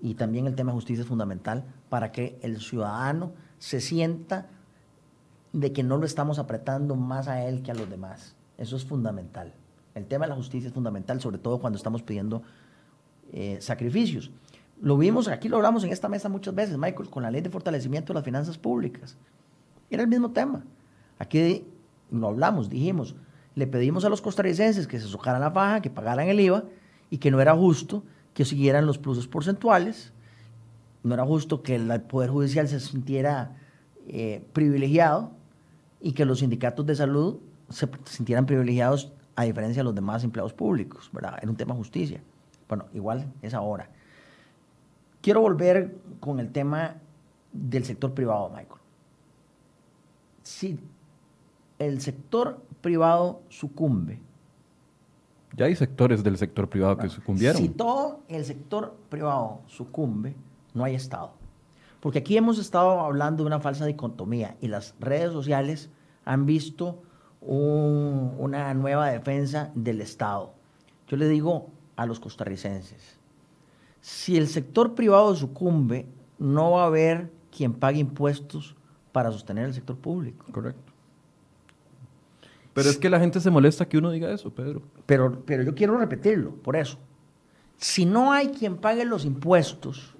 [0.00, 4.46] Y también el tema de justicia es fundamental para que el ciudadano se sienta
[5.52, 8.36] de que no lo estamos apretando más a él que a los demás.
[8.58, 9.54] Eso es fundamental.
[9.94, 12.42] El tema de la justicia es fundamental, sobre todo cuando estamos pidiendo
[13.32, 14.30] eh, sacrificios.
[14.80, 17.48] Lo vimos, aquí lo hablamos en esta mesa muchas veces, Michael, con la ley de
[17.48, 19.16] fortalecimiento de las finanzas públicas.
[19.88, 20.64] Era el mismo tema.
[21.18, 21.64] Aquí
[22.10, 23.14] lo hablamos, dijimos,
[23.54, 26.64] le pedimos a los costarricenses que se socaran la faja, que pagaran el IVA,
[27.10, 28.02] y que no era justo
[28.34, 30.12] que siguieran los pluses porcentuales,
[31.02, 33.56] no era justo que el Poder Judicial se sintiera
[34.08, 35.30] eh, privilegiado
[36.00, 37.38] y que los sindicatos de salud
[37.68, 41.38] se sintieran privilegiados a diferencia de los demás empleados públicos, ¿verdad?
[41.40, 42.20] Era un tema de justicia.
[42.68, 43.88] Bueno, igual es ahora.
[45.20, 46.96] Quiero volver con el tema
[47.52, 48.80] del sector privado, Michael.
[50.42, 50.78] Si
[51.78, 54.20] el sector privado sucumbe
[55.56, 57.60] ya hay sectores del sector privado que sucumbieron.
[57.60, 60.36] Si todo el sector privado sucumbe,
[60.74, 61.32] no hay Estado.
[62.00, 65.88] Porque aquí hemos estado hablando de una falsa dicotomía y las redes sociales
[66.24, 67.02] han visto
[67.40, 70.52] una nueva defensa del Estado.
[71.08, 73.18] Yo le digo a los costarricenses,
[74.00, 76.06] Si el sector privado sucumbe,
[76.38, 78.76] no va a haber quien pague impuestos
[79.12, 80.44] para sostener el sector público.
[80.52, 80.92] Correcto.
[82.76, 84.82] Pero es que la gente se molesta que uno diga eso, Pedro.
[85.06, 86.98] Pero, pero yo quiero repetirlo, por eso.
[87.78, 90.14] Si no hay quien pague los impuestos,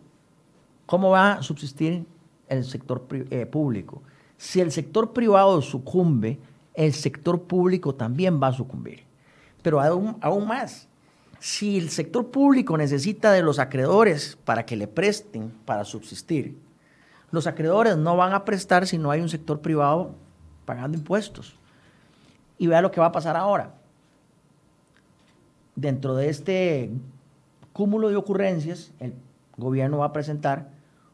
[0.87, 2.07] ¿cómo va a subsistir
[2.49, 4.03] el sector eh, público?
[4.39, 6.39] Si el sector privado sucumbe,
[6.73, 9.05] el sector público también va a sucumbir.
[9.61, 10.89] Pero aún, aún más,
[11.39, 16.57] si el sector público necesita de los acreedores para que le presten para subsistir,
[17.31, 20.15] los acreedores no van a prestar si no hay un sector privado
[20.65, 21.59] pagando impuestos.
[22.59, 23.75] Y vea lo que va a pasar ahora.
[25.75, 26.91] Dentro de este
[27.73, 29.15] cúmulo de ocurrencias, el
[29.57, 30.71] gobierno va a presentar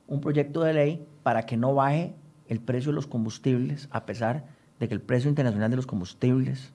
[0.06, 2.14] un proyecto de ley para que no baje
[2.48, 4.44] el precio de los combustibles, a pesar
[4.78, 6.72] de que el precio internacional de los combustibles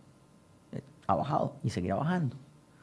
[0.72, 2.36] eh, ha bajado y seguirá bajando.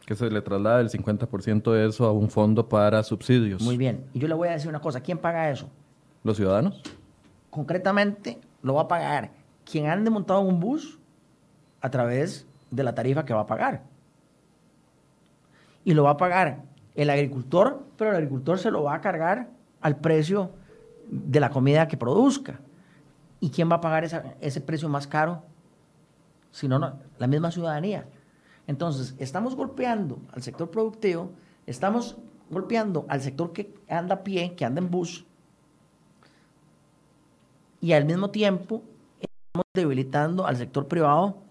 [0.07, 3.63] Que se le traslada el 50% de eso a un fondo para subsidios.
[3.63, 4.05] Muy bien.
[4.13, 5.01] Y yo le voy a decir una cosa.
[5.01, 5.69] ¿Quién paga eso?
[6.23, 6.83] ¿Los ciudadanos?
[7.51, 9.31] Concretamente, lo va a pagar
[9.65, 10.99] quien ande montado en un bus
[11.85, 13.83] a través de la tarifa que va a pagar.
[15.85, 16.63] Y lo va a pagar
[16.95, 19.51] el agricultor, pero el agricultor se lo va a cargar
[19.83, 20.53] al precio
[21.11, 22.59] de la comida que produzca.
[23.39, 24.03] ¿Y quién va a pagar
[24.41, 25.43] ese precio más caro?
[26.53, 26.79] Si no,
[27.19, 28.07] la misma ciudadanía.
[28.67, 31.33] Entonces, estamos golpeando al sector productivo,
[31.67, 32.17] estamos
[32.49, 35.27] golpeando al sector que anda a pie, que anda en bus,
[37.83, 38.83] y al mismo tiempo
[39.21, 41.44] estamos debilitando al sector privado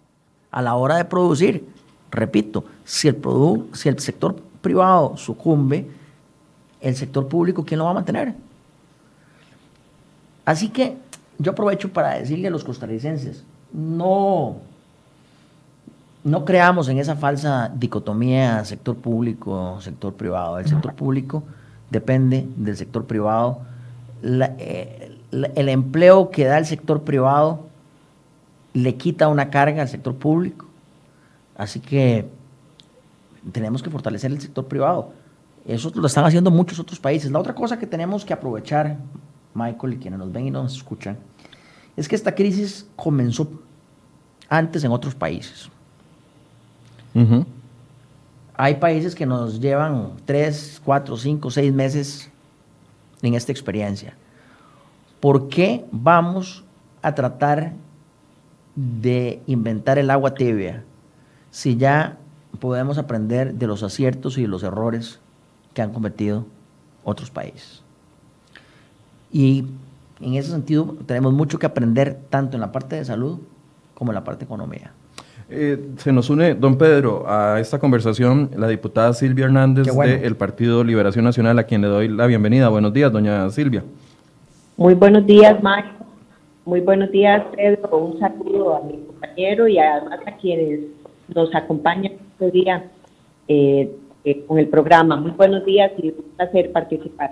[0.53, 1.67] a la hora de producir.
[2.11, 5.89] Repito, si el, sector privado sucumbe,
[6.79, 8.35] el sector público, ¿quién lo va a mantener?
[10.45, 10.95] Así que
[11.39, 14.57] yo aprovecho para decirle a los costarricenses, no
[16.23, 20.57] no creamos en esa falsa dicotomía sector público, sector privado.
[20.59, 21.43] El sector público
[21.89, 23.59] depende del sector privado.
[24.23, 27.72] Eh, el empleo que da el sector privado
[28.73, 30.65] le quita una carga al sector público.
[31.55, 32.27] Así que
[33.51, 35.13] tenemos que fortalecer el sector privado.
[35.65, 37.31] Eso lo están haciendo muchos otros países.
[37.31, 38.97] La otra cosa que tenemos que aprovechar,
[39.53, 41.17] Michael, y quienes nos ven y nos escuchan,
[41.95, 43.49] es que esta crisis comenzó
[44.49, 45.69] antes en otros países.
[48.55, 52.29] Hay países que nos llevan tres, cuatro, cinco, seis meses
[53.21, 54.15] en esta experiencia.
[55.19, 56.63] ¿Por qué vamos
[57.01, 57.73] a tratar
[58.75, 60.83] de inventar el agua tibia
[61.51, 62.17] si ya
[62.59, 65.19] podemos aprender de los aciertos y de los errores
[65.73, 66.45] que han cometido
[67.03, 67.83] otros países?
[69.31, 69.65] Y
[70.21, 73.39] en ese sentido tenemos mucho que aprender tanto en la parte de salud
[73.93, 74.91] como en la parte de economía.
[75.49, 80.83] Eh, se nos une, don Pedro, a esta conversación la diputada Silvia Hernández del Partido
[80.83, 82.69] Liberación Nacional, a quien le doy la bienvenida.
[82.69, 83.83] Buenos días, doña Silvia.
[84.77, 85.87] Muy buenos días, Max.
[86.65, 87.97] Muy buenos días, Pedro.
[87.97, 90.79] Un saludo a mi compañero y además a quienes
[91.33, 92.89] nos acompañan este día
[93.49, 93.91] eh,
[94.23, 95.17] eh, con el programa.
[95.17, 97.31] Muy buenos días y un placer participar.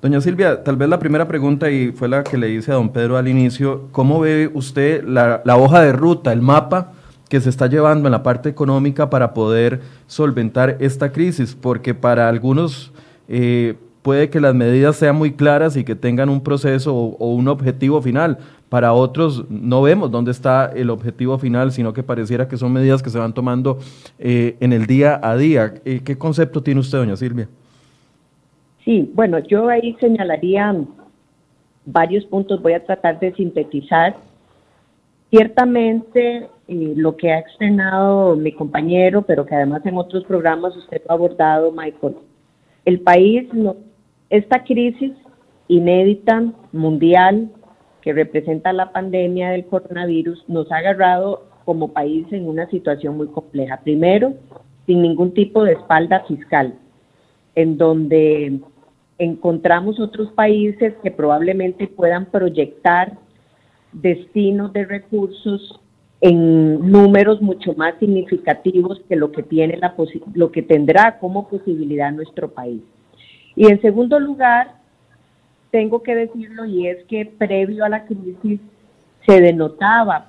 [0.00, 2.88] Doña Silvia, tal vez la primera pregunta, y fue la que le hice a don
[2.88, 6.92] Pedro al inicio, ¿cómo ve usted la, hoja de ruta, el mapa
[7.28, 12.28] que se está llevando en la parte económica para poder solventar esta crisis, porque para
[12.28, 12.92] algunos
[13.28, 17.48] eh, puede que las medidas sean muy claras y que tengan un proceso o, un
[17.48, 18.38] objetivo final.
[18.68, 23.02] Para otros no vemos dónde está el objetivo final, sino que pareciera que son medidas
[23.02, 23.78] que se van tomando
[24.18, 25.74] eh, en el día a día.
[25.84, 27.48] Eh, ¿Qué concepto tiene usted, doña Silvia?
[28.84, 30.74] Sí, bueno, yo ahí señalaría
[31.84, 34.16] varios puntos, voy a tratar de sintetizar.
[35.30, 41.12] Ciertamente lo que ha externado mi compañero, pero que además en otros programas usted ha
[41.12, 42.16] abordado, Michael.
[42.84, 43.48] El país,
[44.32, 45.12] esta crisis
[45.68, 46.42] inédita
[46.72, 47.50] mundial
[48.00, 53.26] que representa la pandemia del coronavirus nos ha agarrado como país en una situación muy
[53.26, 53.80] compleja.
[53.84, 54.32] Primero,
[54.86, 56.78] sin ningún tipo de espalda fiscal,
[57.54, 58.60] en donde
[59.18, 63.18] encontramos otros países que probablemente puedan proyectar
[63.92, 65.78] destinos de recursos
[66.22, 69.94] en números mucho más significativos que lo que tiene la
[70.32, 72.80] lo que tendrá como posibilidad nuestro país.
[73.56, 74.74] Y en segundo lugar,
[75.70, 78.60] tengo que decirlo y es que previo a la crisis
[79.26, 80.26] se denotaba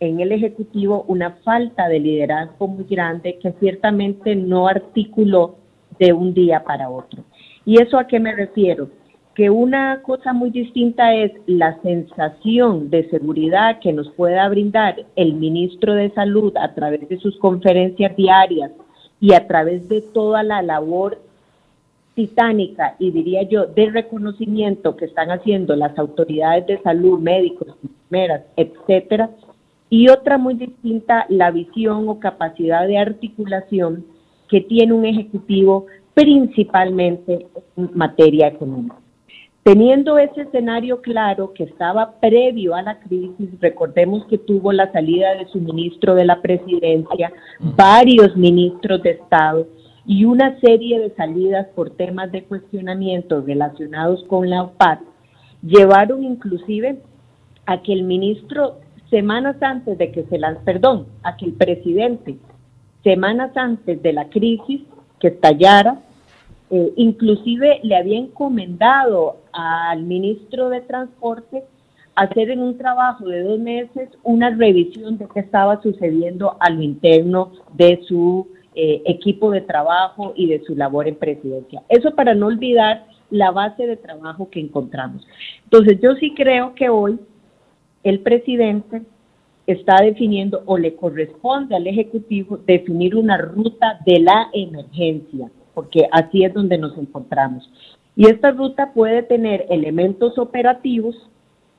[0.00, 5.56] en el ejecutivo una falta de liderazgo muy grande que ciertamente no articuló
[5.98, 7.22] de un día para otro.
[7.64, 8.88] ¿Y eso a qué me refiero?
[9.34, 15.34] que una cosa muy distinta es la sensación de seguridad que nos pueda brindar el
[15.34, 18.72] ministro de Salud a través de sus conferencias diarias
[19.20, 21.22] y a través de toda la labor
[22.14, 28.42] titánica y diría yo de reconocimiento que están haciendo las autoridades de salud, médicos, enfermeras,
[28.56, 29.30] etcétera,
[29.88, 34.04] y otra muy distinta, la visión o capacidad de articulación
[34.48, 37.46] que tiene un ejecutivo principalmente
[37.76, 38.96] en materia económica.
[39.62, 45.34] Teniendo ese escenario claro que estaba previo a la crisis, recordemos que tuvo la salida
[45.34, 49.66] de su ministro de la presidencia, varios ministros de Estado
[50.06, 55.00] y una serie de salidas por temas de cuestionamiento relacionados con la OPAT,
[55.62, 57.00] llevaron inclusive
[57.66, 58.78] a que el ministro,
[59.10, 62.36] semanas antes de que se las, perdón, a que el presidente,
[63.04, 64.82] semanas antes de la crisis
[65.18, 66.00] que estallara,
[66.70, 71.64] eh, inclusive le había encomendado al ministro de Transporte
[72.14, 76.82] hacer en un trabajo de dos meses una revisión de qué estaba sucediendo a lo
[76.82, 78.48] interno de su
[78.82, 81.82] eh, equipo de trabajo y de su labor en presidencia.
[81.88, 85.26] Eso para no olvidar la base de trabajo que encontramos.
[85.64, 87.18] Entonces yo sí creo que hoy
[88.02, 89.02] el presidente
[89.66, 96.44] está definiendo o le corresponde al Ejecutivo definir una ruta de la emergencia porque así
[96.44, 97.70] es donde nos encontramos.
[98.16, 101.16] Y esta ruta puede tener elementos operativos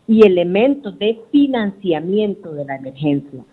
[0.08, 3.44] y elementos de financiamiento de la emergencia.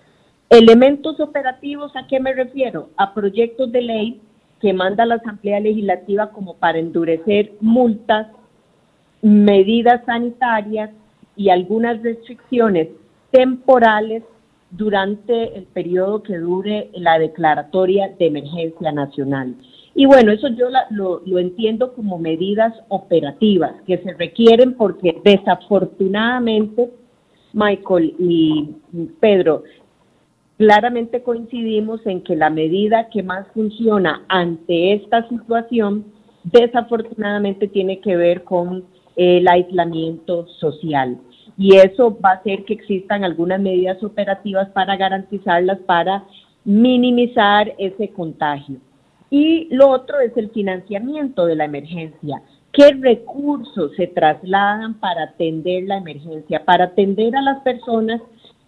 [0.50, 2.88] Elementos operativos, ¿a qué me refiero?
[2.96, 4.20] A proyectos de ley
[4.60, 8.28] que manda la Asamblea Legislativa como para endurecer multas,
[9.20, 10.90] medidas sanitarias
[11.36, 12.88] y algunas restricciones
[13.30, 14.22] temporales
[14.70, 19.54] durante el periodo que dure la declaratoria de emergencia nacional.
[19.94, 26.90] Y bueno, eso yo lo, lo entiendo como medidas operativas que se requieren porque desafortunadamente,
[27.52, 28.70] Michael y
[29.20, 29.64] Pedro,
[30.58, 36.04] claramente coincidimos en que la medida que más funciona ante esta situación
[36.42, 38.84] desafortunadamente tiene que ver con
[39.16, 41.18] el aislamiento social.
[41.56, 46.24] Y eso va a hacer que existan algunas medidas operativas para garantizarlas, para
[46.64, 48.76] minimizar ese contagio.
[49.30, 52.42] Y lo otro es el financiamiento de la emergencia.
[52.72, 58.20] ¿Qué recursos se trasladan para atender la emergencia, para atender a las personas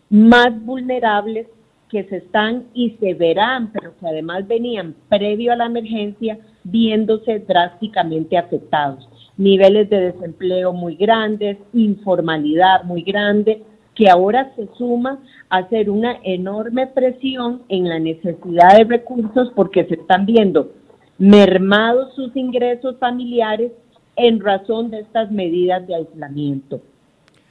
[0.08, 1.46] más vulnerables
[1.90, 7.40] que se están y se verán, pero que además venían previo a la emergencia viéndose
[7.40, 9.08] drásticamente afectados?
[9.36, 13.62] Niveles de desempleo muy grandes, informalidad muy grande,
[13.94, 19.84] que ahora se suma a hacer una enorme presión en la necesidad de recursos porque
[19.84, 20.72] se están viendo
[21.18, 23.72] mermados sus ingresos familiares
[24.16, 26.80] en razón de estas medidas de aislamiento,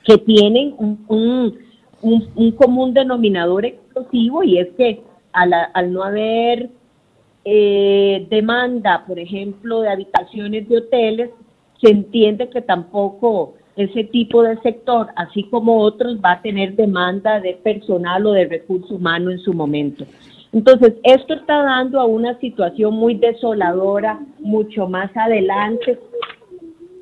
[0.04, 1.58] que tienen un,
[2.58, 3.65] común denominador
[4.12, 5.01] y es que
[5.33, 6.69] al, no haber
[7.45, 11.29] eh, demanda, por ejemplo, de habitaciones de hoteles,
[11.81, 17.39] se entiende que tampoco ese tipo de sector, así como otros, va a tener demanda
[17.39, 20.05] de personal o de recurso humano en su momento.
[20.51, 25.99] Entonces, esto está dando a una situación muy desoladora mucho más adelante.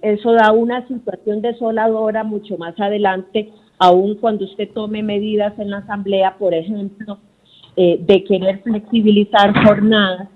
[0.01, 5.79] Eso da una situación desoladora mucho más adelante, aun cuando usted tome medidas en la
[5.79, 7.19] Asamblea, por ejemplo,
[7.75, 10.29] eh, de querer flexibilizar jornadas,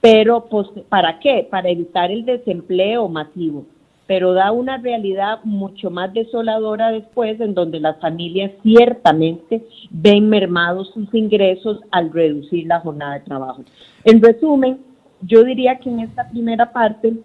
[0.00, 1.46] pero pues, ¿para qué?
[1.50, 3.66] Para evitar el desempleo masivo
[4.10, 10.90] pero da una realidad mucho más desoladora después, en donde las familias ciertamente ven mermados
[10.92, 13.62] sus ingresos al reducir la jornada de trabajo.
[14.02, 14.80] En resumen,
[15.20, 17.18] yo diría que en esta primera parte,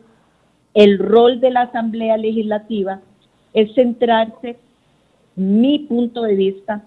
[0.75, 3.01] el rol de la Asamblea Legislativa
[3.51, 4.59] es centrarse,
[5.35, 6.83] mi punto de vista,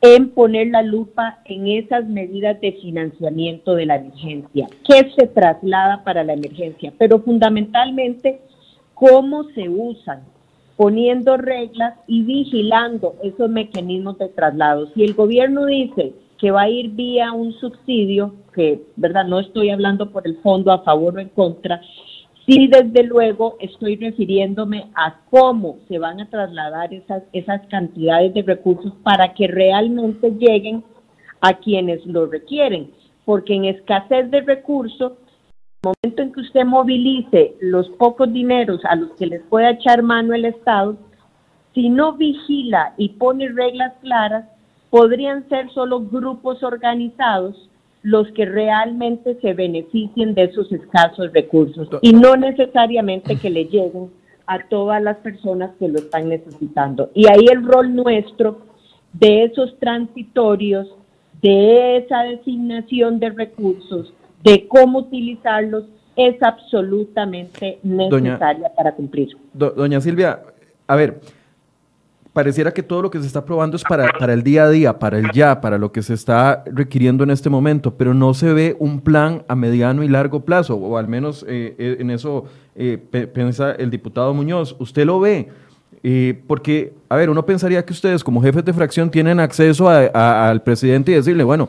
[0.00, 6.04] en poner la lupa en esas medidas de financiamiento de la emergencia, que se traslada
[6.04, 8.40] para la emergencia, pero fundamentalmente
[8.94, 10.20] cómo se usan,
[10.76, 14.88] poniendo reglas y vigilando esos mecanismos de traslado.
[14.94, 19.70] Si el gobierno dice que va a ir vía un subsidio, que verdad no estoy
[19.70, 21.80] hablando por el fondo a favor o en contra,
[22.46, 28.42] sí desde luego estoy refiriéndome a cómo se van a trasladar esas, esas cantidades de
[28.42, 30.84] recursos para que realmente lleguen
[31.40, 32.90] a quienes lo requieren,
[33.24, 35.12] porque en escasez de recursos
[35.86, 40.34] momento en que usted movilice los pocos dineros a los que les pueda echar mano
[40.34, 40.96] el Estado,
[41.74, 44.46] si no vigila y pone reglas claras,
[44.90, 47.68] podrían ser solo grupos organizados
[48.06, 54.12] los que realmente se beneficien de esos escasos recursos y no necesariamente que le lleguen
[54.46, 57.10] a todas las personas que lo están necesitando.
[57.14, 58.60] Y ahí el rol nuestro
[59.12, 60.86] de esos transitorios,
[61.42, 64.12] de esa designación de recursos,
[64.44, 69.36] de cómo utilizarlos es absolutamente necesaria para cumplir.
[69.52, 70.42] doña Silvia,
[70.86, 71.18] a ver,
[72.36, 74.98] pareciera que todo lo que se está aprobando es para, para, el día a día,
[74.98, 78.52] para el ya, para lo que se está requiriendo en este momento, pero no se
[78.52, 82.44] ve un plan a mediano y largo plazo, o al menos eh, eh, en eso
[82.74, 82.98] eh,
[83.32, 84.76] piensa el diputado Muñoz.
[84.78, 85.48] ¿Usted lo ve?
[86.46, 91.10] porque, a ver, uno pensaría que ustedes como jefes de fracción tienen acceso al presidente
[91.10, 91.68] y decirle, bueno,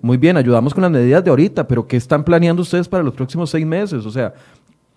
[0.00, 3.14] muy bien, ayudamos con las medidas de ahorita, pero ¿qué están planeando ustedes para los
[3.14, 4.04] próximos seis meses?
[4.04, 4.34] O sea,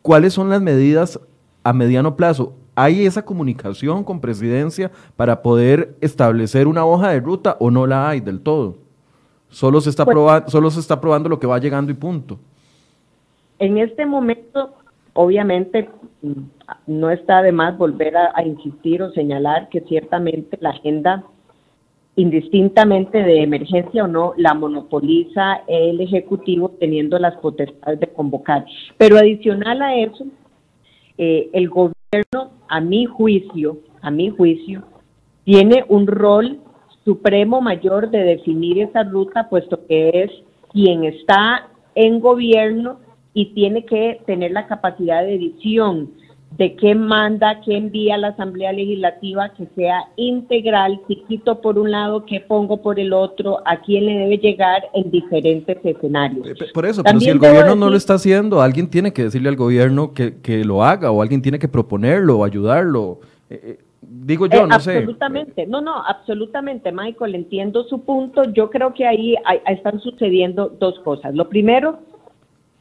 [0.01, 1.19] ¿cuáles son las medidas
[1.63, 2.55] a mediano plazo?
[2.75, 8.09] ¿Hay esa comunicación con presidencia para poder establecer una hoja de ruta o no la
[8.09, 8.75] hay del todo?
[9.49, 12.37] Solo se está, pues probando, solo se está probando lo que va llegando y punto.
[13.57, 14.73] En este momento,
[15.13, 15.89] obviamente,
[16.87, 21.23] no está de más volver a, insistir o señalar que ciertamente la agenda,
[22.17, 28.65] indistintamente de emergencia o no, la monopoliza el Ejecutivo teniendo las potestades de convocar.
[28.97, 30.25] Pero adicional a eso,
[31.17, 34.83] eh, el gobierno, a mi juicio, a mi juicio,
[35.45, 36.59] tiene un rol
[37.05, 40.31] supremo mayor de definir esa ruta, puesto que es
[40.73, 42.99] quien está en gobierno
[43.33, 46.11] y tiene que tener la capacidad de edición
[46.57, 51.77] de qué manda, qué envía a la Asamblea Legislativa, que sea integral, si quito por
[51.77, 56.47] un lado, qué pongo por el otro, a quién le debe llegar en diferentes escenarios.
[56.47, 59.49] Eh, por eso, pero si el gobierno no lo está haciendo, alguien tiene que decirle
[59.49, 63.19] al gobierno que, que lo haga o alguien tiene que proponerlo o ayudarlo.
[63.49, 64.99] Eh, eh, digo yo, no sé.
[64.99, 68.45] Absolutamente, no, no, absolutamente, Michael, entiendo su punto.
[68.45, 69.35] Yo creo que ahí
[69.67, 71.35] están sucediendo dos cosas.
[71.35, 71.99] Lo primero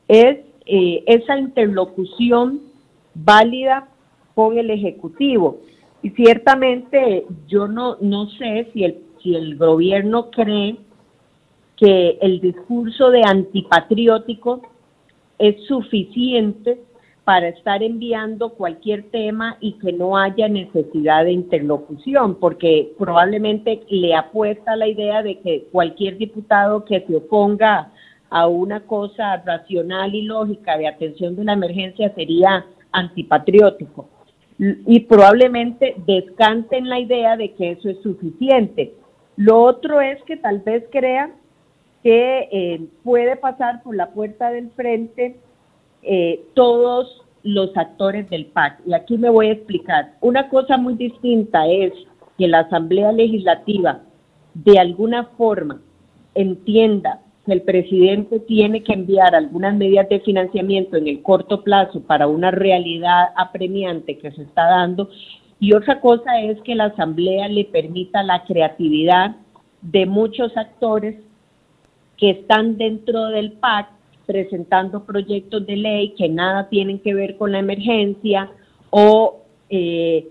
[0.07, 2.74] es esa interlocución
[3.15, 3.89] válida
[4.35, 5.61] con el Ejecutivo.
[6.03, 10.77] Y ciertamente yo no, no sé si el, si el gobierno cree
[11.77, 14.63] que el discurso de antipatriótico
[15.39, 16.81] es suficiente
[17.25, 24.15] para estar enviando cualquier tema y que no haya necesidad de interlocución, porque probablemente le
[24.15, 27.91] apuesta la idea de que cualquier diputado que se oponga
[28.29, 34.09] a una cosa racional y lógica de atención de una emergencia sería antipatriótico
[34.59, 38.95] y probablemente descanten la idea de que eso es suficiente.
[39.37, 41.33] Lo otro es que tal vez crean
[42.03, 45.37] que eh, puede pasar por la puerta del frente
[46.03, 48.81] eh, todos los actores del PAC.
[48.87, 50.15] Y aquí me voy a explicar.
[50.21, 51.93] Una cosa muy distinta es
[52.39, 54.03] que la Asamblea Legislativa
[54.55, 55.81] de alguna forma
[56.35, 62.27] entienda el presidente tiene que enviar algunas medidas de financiamiento en el corto plazo para
[62.27, 65.11] una realidad apremiante que se está dando.
[65.61, 69.37] Y otra cosa es que la Asamblea le permita la creatividad
[69.83, 71.17] de muchos actores
[72.17, 73.89] que están dentro del PAC
[74.27, 78.51] presentando proyectos de ley que nada tienen que ver con la emergencia
[78.89, 80.27] o eh,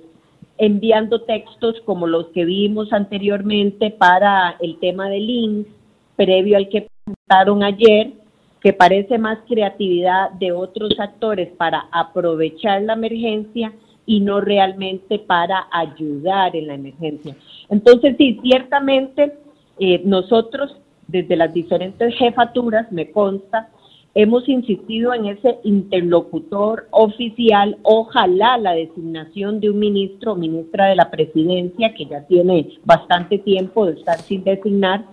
[0.57, 5.67] enviando textos como los que vimos anteriormente para el tema del INS,
[6.15, 8.13] previo al que presentaron ayer,
[8.61, 13.73] que parece más creatividad de otros actores para aprovechar la emergencia
[14.05, 17.35] y no realmente para ayudar en la emergencia.
[17.69, 19.33] Entonces, sí, ciertamente
[19.79, 20.77] eh, nosotros,
[21.07, 23.69] desde las diferentes jefaturas, me consta,
[24.15, 30.95] hemos insistido en ese interlocutor oficial, ojalá la designación de un ministro o ministra de
[30.95, 35.05] la presidencia, que ya tiene bastante tiempo de estar sin designar,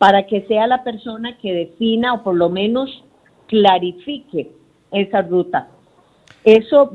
[0.00, 3.04] para que sea la persona que defina o por lo menos
[3.48, 4.50] clarifique
[4.92, 5.68] esa ruta.
[6.42, 6.92] Eso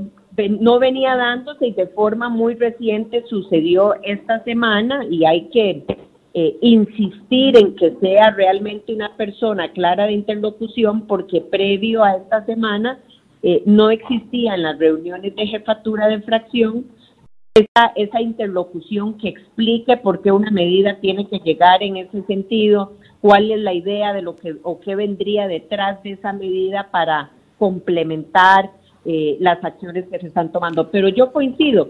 [0.59, 5.85] no venía dándose y de forma muy reciente sucedió esta semana y hay que
[6.33, 12.43] eh, insistir en que sea realmente una persona clara de interlocución porque previo a esta
[12.47, 12.97] semana
[13.43, 16.85] eh, no existían las reuniones de jefatura de fracción
[17.55, 22.93] esa, esa interlocución que explique por qué una medida tiene que llegar en ese sentido,
[23.21, 27.31] cuál es la idea de lo que o qué vendría detrás de esa medida para
[27.57, 28.71] complementar
[29.05, 30.91] eh, las acciones que se están tomando.
[30.91, 31.89] Pero yo coincido,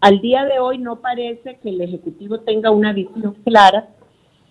[0.00, 3.88] al día de hoy no parece que el Ejecutivo tenga una visión clara,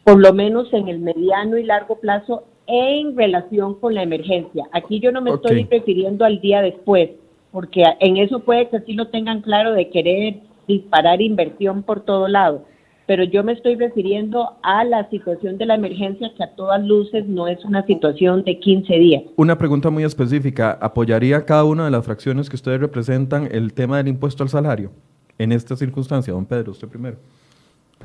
[0.03, 4.67] por lo menos en el mediano y largo plazo, en relación con la emergencia.
[4.73, 7.11] Aquí yo no me estoy refiriendo al día después,
[7.53, 12.27] porque en eso puede que sí lo tengan claro de querer disparar inversión por todo
[12.27, 12.65] lado.
[13.05, 17.27] Pero yo me estoy refiriendo a la situación de la emergencia que a todas luces
[17.27, 19.23] no es una situación de 15 días.
[19.35, 20.71] Una pregunta muy específica.
[20.81, 24.91] ¿Apoyaría cada una de las fracciones que ustedes representan el tema del impuesto al salario
[25.37, 26.33] en esta circunstancia?
[26.33, 27.17] Don Pedro, usted primero.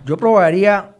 [0.04, 0.94] Yo aprobaría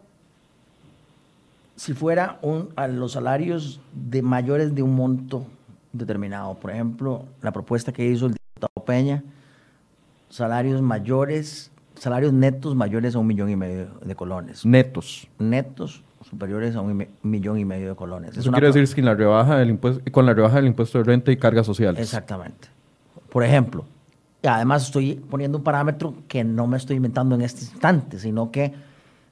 [1.75, 5.45] si fuera un, a los salarios de mayores de un monto
[5.93, 6.55] determinado.
[6.55, 8.38] Por ejemplo, la propuesta que hizo el
[8.89, 9.23] Peña,
[10.29, 14.65] salarios mayores, salarios netos mayores a un millón y medio de colones.
[14.65, 15.27] Netos.
[15.37, 18.35] Netos superiores a un millón y medio de colones.
[18.35, 21.31] Eso quiere decir que la rebaja del impuesto, con la rebaja del impuesto de renta
[21.31, 22.01] y cargas sociales.
[22.01, 22.67] Exactamente.
[23.31, 23.85] Por ejemplo,
[24.41, 28.49] y además estoy poniendo un parámetro que no me estoy inventando en este instante, sino
[28.49, 28.73] que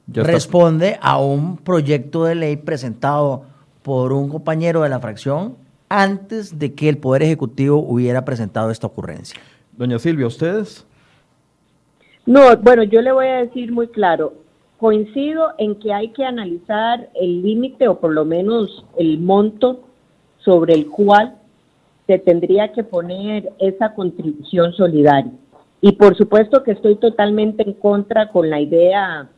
[0.06, 3.42] responde a un proyecto de ley presentado
[3.82, 5.56] por un compañero de la fracción
[5.88, 9.40] antes de que el Poder Ejecutivo hubiera presentado esta ocurrencia.
[9.72, 10.86] Doña Silvia, ¿ustedes?
[12.26, 14.34] No, bueno, yo le voy a decir muy claro,
[14.78, 19.80] coincido en que hay que analizar el límite o por lo menos el monto
[20.38, 21.36] sobre el cual
[22.06, 25.32] se tendría que poner esa contribución solidaria.
[25.80, 29.28] Y por supuesto que estoy totalmente en contra con la idea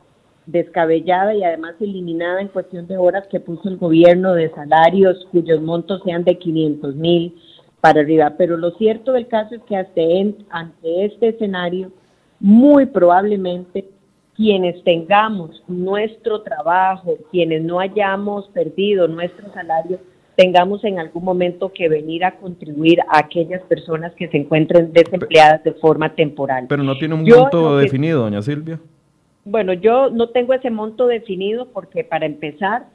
[0.47, 5.61] descabellada y además eliminada en cuestión de horas que puso el gobierno de salarios cuyos
[5.61, 7.34] montos sean de 500 mil
[7.80, 8.34] para arriba.
[8.36, 11.93] Pero lo cierto del caso es que ante este escenario,
[12.38, 13.88] muy probablemente
[14.34, 19.99] quienes tengamos nuestro trabajo, quienes no hayamos perdido nuestro salario,
[20.34, 25.62] tengamos en algún momento que venir a contribuir a aquellas personas que se encuentren desempleadas
[25.64, 26.66] de forma temporal.
[26.68, 28.80] Pero no tiene un monto definido, doña Silvia.
[29.45, 32.86] Bueno, yo no tengo ese monto definido porque para empezar,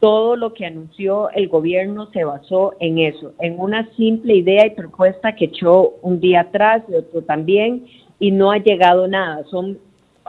[0.00, 4.70] todo lo que anunció el gobierno se basó en eso, en una simple idea y
[4.70, 7.86] propuesta que echó un día atrás y otro también,
[8.20, 9.44] y no ha llegado nada.
[9.50, 9.78] Son,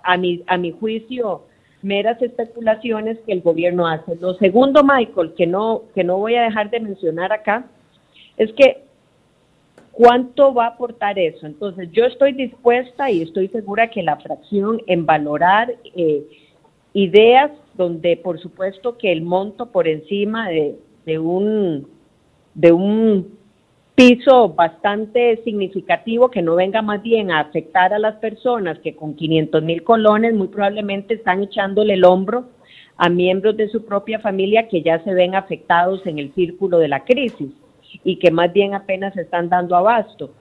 [0.04, 1.43] a mi, a mi juicio,
[1.82, 4.16] meras especulaciones que el gobierno hace.
[4.16, 7.66] Lo segundo, Michael, que no, que no voy a dejar de mencionar acá,
[8.38, 8.84] es que
[10.00, 11.45] cuánto va a aportar eso.
[11.45, 16.24] Entonces, yo estoy dispuesta y estoy segura que la fracción en valorar eh,
[16.93, 21.86] ideas donde, por supuesto, que el monto por encima de, de un
[22.56, 23.38] de un
[23.95, 29.16] piso bastante significativo que no venga más bien a afectar a las personas que con
[29.16, 32.45] 500 mil colones muy probablemente están echándole el hombro
[32.95, 36.88] a miembros de su propia familia que ya se ven afectados en el círculo de
[36.88, 37.52] la crisis
[38.04, 40.32] y que más bien apenas están dando abasto.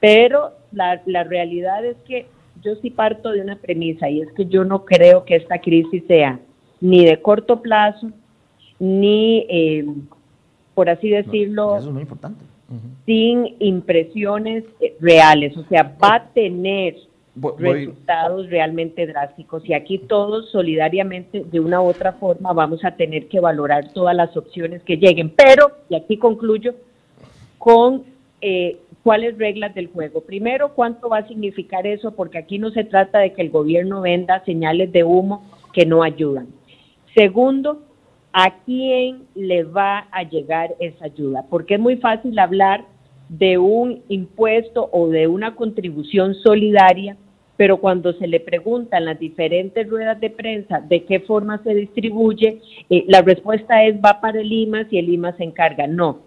[0.00, 2.26] Pero la, la realidad es que
[2.62, 6.02] yo sí parto de una premisa y es que yo no creo que esta crisis
[6.06, 6.40] sea
[6.80, 8.10] ni de corto plazo,
[8.78, 9.84] ni, eh,
[10.74, 12.44] por así decirlo, eso es muy importante.
[13.06, 16.96] Sin impresiones eh, reales, o sea, va a tener
[17.56, 23.28] resultados realmente drásticos y aquí todos solidariamente de una u otra forma vamos a tener
[23.28, 26.74] que valorar todas las opciones que lleguen, pero, y aquí concluyo,
[27.58, 28.04] con
[28.40, 30.20] eh, cuáles reglas del juego.
[30.22, 34.00] Primero, cuánto va a significar eso, porque aquí no se trata de que el gobierno
[34.00, 36.48] venda señales de humo que no ayudan.
[37.14, 37.82] Segundo,
[38.32, 42.84] a quién le va a llegar esa ayuda, porque es muy fácil hablar
[43.28, 47.16] de un impuesto o de una contribución solidaria,
[47.56, 52.60] pero cuando se le preguntan las diferentes ruedas de prensa de qué forma se distribuye,
[52.88, 55.86] eh, la respuesta es va para el IMAS y el IMAS se encarga.
[55.86, 56.20] No,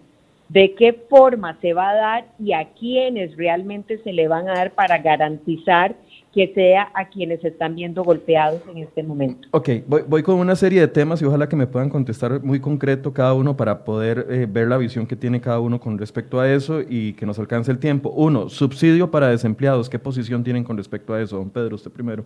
[0.52, 4.54] de qué forma se va a dar y a quiénes realmente se le van a
[4.54, 5.96] dar para garantizar
[6.34, 9.48] que sea a quienes están viendo golpeados en este momento.
[9.50, 13.12] Ok, voy, con una serie de temas y ojalá que me puedan contestar muy concreto
[13.12, 16.50] cada uno para poder eh, ver la visión que tiene cada uno con respecto a
[16.50, 18.10] eso y que nos alcance el tiempo.
[18.10, 19.88] Uno, subsidio para desempleados.
[19.88, 21.36] ¿Qué posición tienen con respecto a eso?
[21.36, 22.24] Don Pedro, usted primero.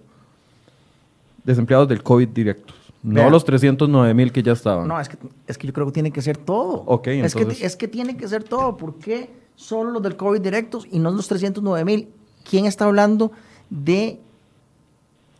[1.45, 2.86] Desempleados del COVID directos.
[3.15, 4.89] No los 309 mil que ya estaban.
[4.89, 6.83] No, es que, es que yo creo que tiene que ser todo.
[6.87, 7.41] Ok, entonces...
[7.41, 8.77] Es que, es que tiene que ser todo.
[8.77, 12.09] ¿Por qué solo los del COVID directos y no los 309 mil?
[12.49, 13.33] ¿Quién está hablando
[13.71, 14.21] de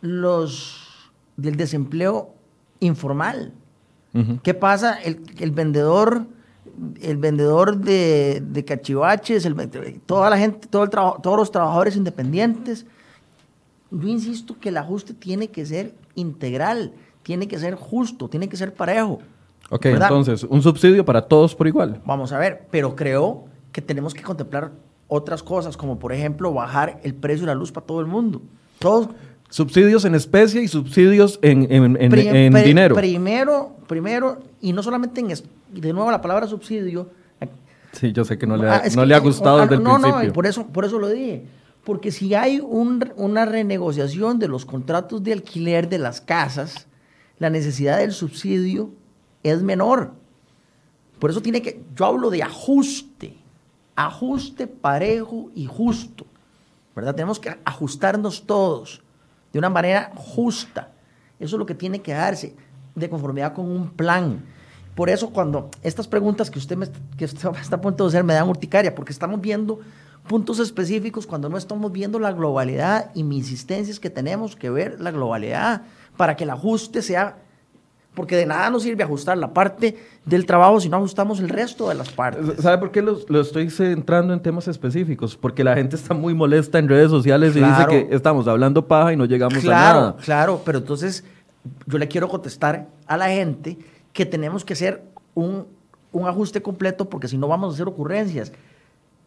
[0.01, 0.87] los
[1.37, 2.33] del desempleo
[2.79, 3.53] informal.
[4.41, 4.97] ¿Qué pasa?
[4.99, 6.25] El, vendedor,
[7.01, 9.47] el vendedor de, de cachivaches,
[10.07, 12.87] toda la gente, todo el todos los trabajadores independientes.
[13.91, 16.93] Yo insisto que el ajuste tiene que ser integral,
[17.27, 19.19] tiene que ser justo, tiene que ser parejo.
[19.69, 22.01] Ok, entonces, un subsidio para todos por igual.
[22.05, 24.71] Vamos a ver, pero creo que tenemos que contemplar
[25.09, 28.41] otras cosas, como por ejemplo bajar el precio de la luz para todo el mundo.
[28.79, 29.09] Todos,
[29.49, 32.11] Subsidios en especie y subsidios en, en,
[32.63, 32.95] dinero.
[32.95, 37.09] Primero, primero, y no solamente en, de nuevo la palabra subsidio.
[37.91, 40.23] Sí, yo sé que no le ha, ah, no le ha gustado desde el principio.
[40.23, 41.45] No, por eso, por eso lo dije.
[41.83, 46.87] Porque si hay una renegociación de los contratos de alquiler de las casas,
[47.39, 48.91] la necesidad del subsidio
[49.43, 50.13] es menor.
[51.19, 53.37] Por eso tiene que, yo hablo de ajuste
[53.97, 56.25] ajuste parejo y justo.
[56.95, 57.15] ¿Verdad?
[57.15, 59.03] Tenemos que ajustarnos todos
[59.51, 60.93] de una manera justa.
[61.39, 62.55] Eso es lo que tiene que darse,
[62.95, 64.43] de conformidad con un plan.
[64.95, 67.25] Por eso cuando estas preguntas que usted, me, que
[67.61, 69.79] está a punto de hacer me dan urticaria, porque estamos viendo
[70.27, 74.69] puntos específicos cuando no estamos viendo la globalidad y mi insistencia es que tenemos que
[74.69, 75.83] ver la globalidad
[76.17, 77.37] para que el ajuste sea
[78.17, 79.95] porque de nada nos sirve ajustar la parte
[80.25, 82.63] del trabajo si no ajustamos el resto de las partes.
[82.63, 85.37] ¿Sabe por qué lo, estoy centrando en temas específicos?
[85.37, 89.13] Porque la gente está muy molesta en redes sociales y dice que estamos hablando paja
[89.13, 90.15] y no llegamos a nada.
[90.23, 91.23] Claro, pero entonces
[91.85, 93.77] yo le quiero contestar a la gente
[94.13, 95.03] que tenemos que hacer
[95.35, 95.67] un,
[96.25, 98.51] ajuste completo porque si no vamos a hacer ocurrencias.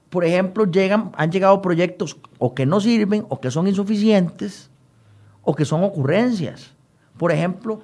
[0.08, 4.68] Por ejemplo, llegan, han llegado proyectos o que no sirven o que son insuficientes
[5.42, 6.74] o que son ocurrencias.
[7.20, 7.80] Por ejemplo,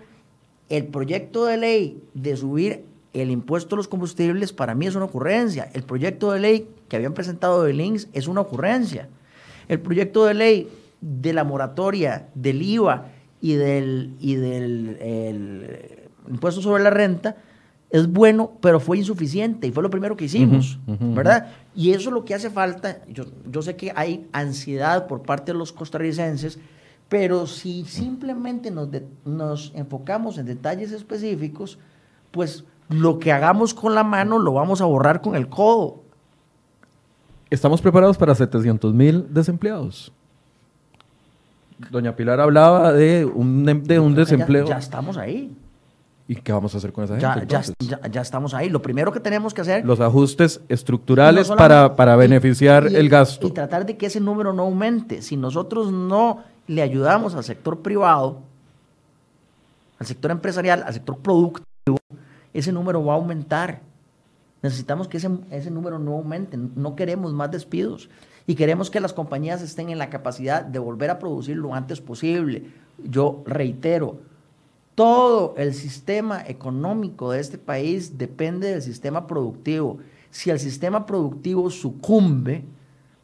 [0.70, 5.04] el proyecto de ley de subir el impuesto a los combustibles para mí es una
[5.04, 5.68] ocurrencia.
[5.74, 9.10] El proyecto de ley que habían presentado de Links es una ocurrencia.
[9.68, 10.68] El proyecto de ley
[11.02, 13.08] de la moratoria del IVA
[13.42, 17.36] y del, y del impuesto sobre la renta
[17.90, 21.52] es bueno, pero fue insuficiente y fue lo primero que hicimos, ¿verdad?
[21.74, 23.02] Y eso es lo que hace falta.
[23.06, 26.58] Yo, yo sé que hay ansiedad por parte de los costarricenses
[27.08, 28.88] pero si simplemente nos,
[29.24, 31.78] nos enfocamos en detalles específicos,
[32.30, 36.02] pues lo que hagamos con la mano lo vamos a borrar con el codo.
[37.48, 40.12] Estamos preparados para 700 mil desempleados.
[41.90, 44.66] Doña Pilar hablaba de un, de un desempleo.
[44.66, 45.54] Ya, estamos ahí.
[46.28, 47.46] ¿Y qué vamos a hacer con esa gente?
[47.46, 48.68] Ya, ya, estamos ahí.
[48.68, 49.84] Lo primero que tenemos que hacer...
[49.84, 53.46] Los ajustes estructurales para, para, beneficiar el gasto.
[53.46, 55.22] Y tratar de que ese número no aumente.
[55.22, 58.40] Si nosotros no le ayudamos al sector privado,
[59.98, 61.98] al sector empresarial, al sector productivo,
[62.52, 63.80] ese número va a aumentar.
[64.62, 66.56] Necesitamos que ese, ese, número no aumente.
[66.56, 68.08] No queremos más despidos.
[68.46, 72.00] Y queremos que las compañías estén en la capacidad de volver a producir lo antes
[72.00, 72.64] posible.
[73.04, 74.18] Yo reitero,
[74.94, 79.98] todo el sistema económico de este país depende del sistema productivo.
[80.30, 82.64] Si el sistema productivo sucumbe,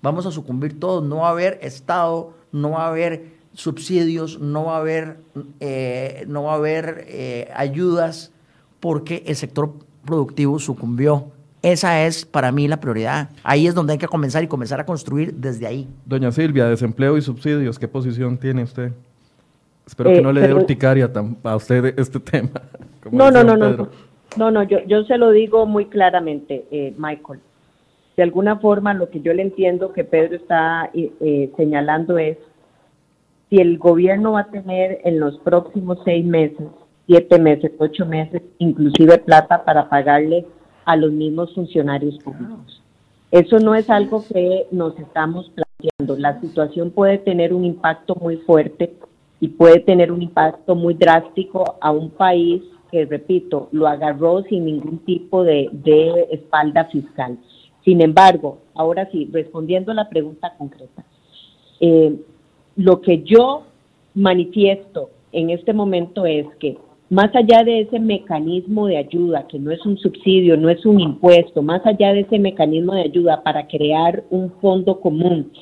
[0.03, 1.03] vamos a sucumbir todos.
[1.03, 5.18] No va a haber Estado, no va a haber subsidios, no va a haber,
[5.61, 8.32] eh, no va a haber eh, ayudas
[8.80, 9.72] porque el sector
[10.05, 11.28] productivo sucumbió.
[11.62, 13.30] Esa es para mí la prioridad.
[13.44, 15.88] Ahí es donde hay que comenzar y comenzar a construir desde ahí.
[16.05, 18.90] Doña Silvia, desempleo y subsidios, ¿qué posición tiene usted?
[19.86, 21.11] Espero que no eh, le dé urticaria
[21.44, 22.62] a usted este tema.
[23.11, 23.88] No, no, no, no,
[24.36, 27.40] no, no, yo, yo se lo digo muy claramente, Michael.
[28.17, 30.91] De alguna forma, lo que yo le entiendo que Pedro está
[31.57, 32.37] señalando es
[33.49, 36.69] si el gobierno va a tener en los próximos seis meses,
[37.07, 40.47] siete meses, ocho meses, inclusive plata para pagarle
[40.85, 42.83] a los mismos funcionarios públicos.
[43.31, 46.21] Eso no es algo que nos estamos planteando.
[46.21, 48.95] La situación puede tener un impacto muy fuerte
[49.41, 54.67] y puede tener un impacto muy drástico a un país que, repito, lo agarró sin
[54.67, 55.71] ningún tipo de,
[56.31, 57.39] espalda fiscal.
[57.85, 61.05] Sin embargo, ahora sí, respondiendo a la pregunta concreta,
[61.80, 62.16] eh,
[62.76, 63.64] lo que yo
[64.14, 66.76] manifiesto en este momento es que
[67.11, 70.99] más allá de ese mecanismo de ayuda, que no es un subsidio, no es un
[70.99, 75.53] impuesto, más allá de ese mecanismo de ayuda para crear un fondo común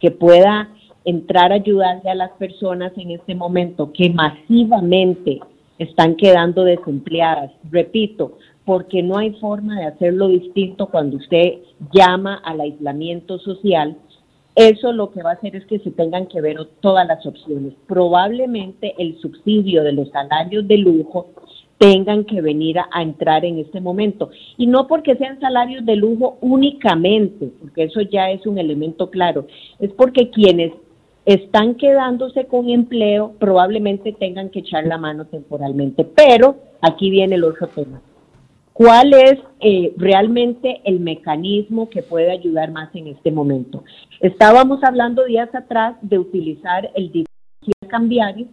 [0.00, 0.68] que pueda
[1.04, 5.40] entrar a ayudarle a las personas en este momento que masivamente
[5.78, 7.52] están quedando desempleadas.
[7.70, 8.36] Repito,
[8.68, 11.54] porque no hay forma de hacerlo distinto cuando usted
[11.90, 13.96] llama al aislamiento social
[14.58, 17.74] eso lo que va a hacer es que se tengan que ver todas las opciones.
[17.86, 21.28] Probablemente el subsidio de los salarios de lujo
[21.78, 24.30] tengan que venir a, entrar en este momento.
[24.56, 29.46] Y no porque sean salarios de lujo únicamente, porque eso ya es un elemento claro,
[29.78, 30.72] es porque quienes
[31.24, 36.04] están quedándose con empleo probablemente tengan que echar la mano temporalmente.
[36.04, 38.00] Pero aquí viene el otro tema.
[38.78, 43.82] ¿Cuál es eh, realmente el mecanismo que puede ayudar más en este momento?
[44.20, 48.46] Estábamos hablando días atrás de utilizar el diferencial cambiario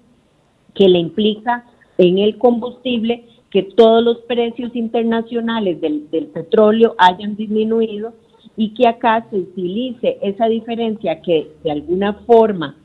[0.73, 1.63] que le implica
[1.99, 8.15] en el combustible que todos los precios internacionales del, del petróleo hayan disminuido
[8.57, 12.75] y que acá se utilice esa diferencia que de alguna forma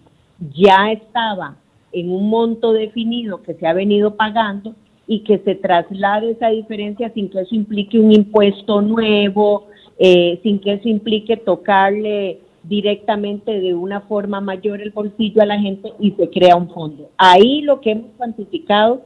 [0.55, 1.57] ya estaba
[1.91, 4.75] en un monto definido que se ha venido pagando
[5.11, 9.67] y que se traslade esa diferencia sin que eso implique un impuesto nuevo,
[9.99, 15.59] eh, sin que eso implique tocarle directamente de una forma mayor el bolsillo a la
[15.59, 17.11] gente y se crea un fondo.
[17.19, 19.03] Ahí lo que hemos cuantificado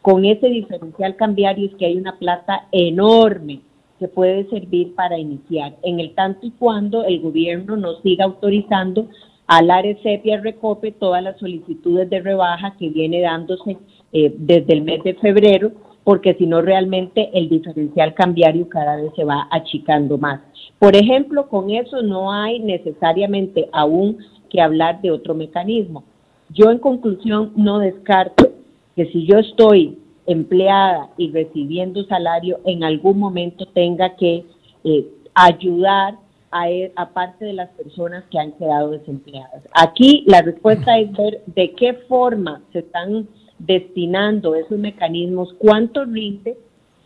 [0.00, 3.58] con ese diferencial cambiario es que hay una plata enorme
[3.98, 9.08] que puede servir para iniciar, en el tanto y cuando el gobierno nos siga autorizando
[9.48, 13.76] al ARECEP y al RECOPE todas las solicitudes de rebaja que viene dándose
[14.12, 15.72] eh, desde el mes de febrero,
[16.04, 20.40] porque si no realmente el diferencial cambiario cada vez se va achicando más.
[20.78, 26.04] Por ejemplo, con eso no hay necesariamente aún que hablar de otro mecanismo.
[26.50, 28.52] Yo en conclusión no descarto
[28.96, 34.44] que si yo estoy empleada y recibiendo salario, en algún momento tenga que
[34.84, 36.14] eh, ayudar
[36.50, 39.62] a, e, a, parte de las personas que han quedado desempleadas.
[39.72, 43.28] Aquí la respuesta es ver de qué forma se están
[43.58, 46.56] destinando esos mecanismos, cuánto rinde,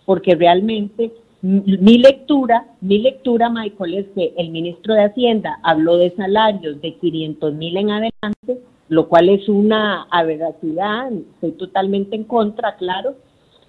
[0.05, 6.11] porque realmente mi lectura, mi lectura, Michael, es que el ministro de Hacienda habló de
[6.13, 12.77] salarios de 500 mil en adelante, lo cual es una aberracidad, estoy totalmente en contra,
[12.77, 13.17] claro,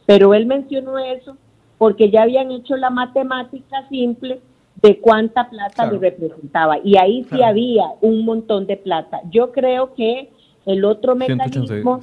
[0.05, 1.35] pero él mencionó eso
[1.79, 4.39] porque ya habían hecho la matemática simple
[4.81, 9.21] de cuánta plata le representaba y ahí sí había un montón de plata.
[9.31, 10.29] Yo creo que
[10.65, 11.99] el otro mecanismo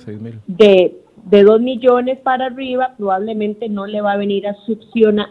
[0.47, 4.57] de, de 2 millones para arriba probablemente no le va a venir a,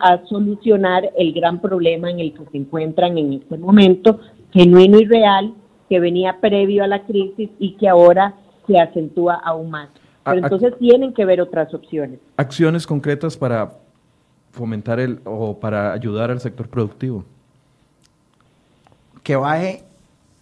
[0.01, 4.19] a solucionar el gran problema en el que se encuentran en este momento,
[4.51, 5.53] genuino y real,
[5.89, 8.35] que venía previo a la crisis y que ahora
[8.67, 9.89] se acentúa aún más.
[10.23, 12.19] Pero entonces tienen que ver otras opciones.
[12.37, 13.73] Acciones concretas para
[14.51, 17.25] fomentar el o para ayudar al sector productivo.
[19.23, 19.83] Que baje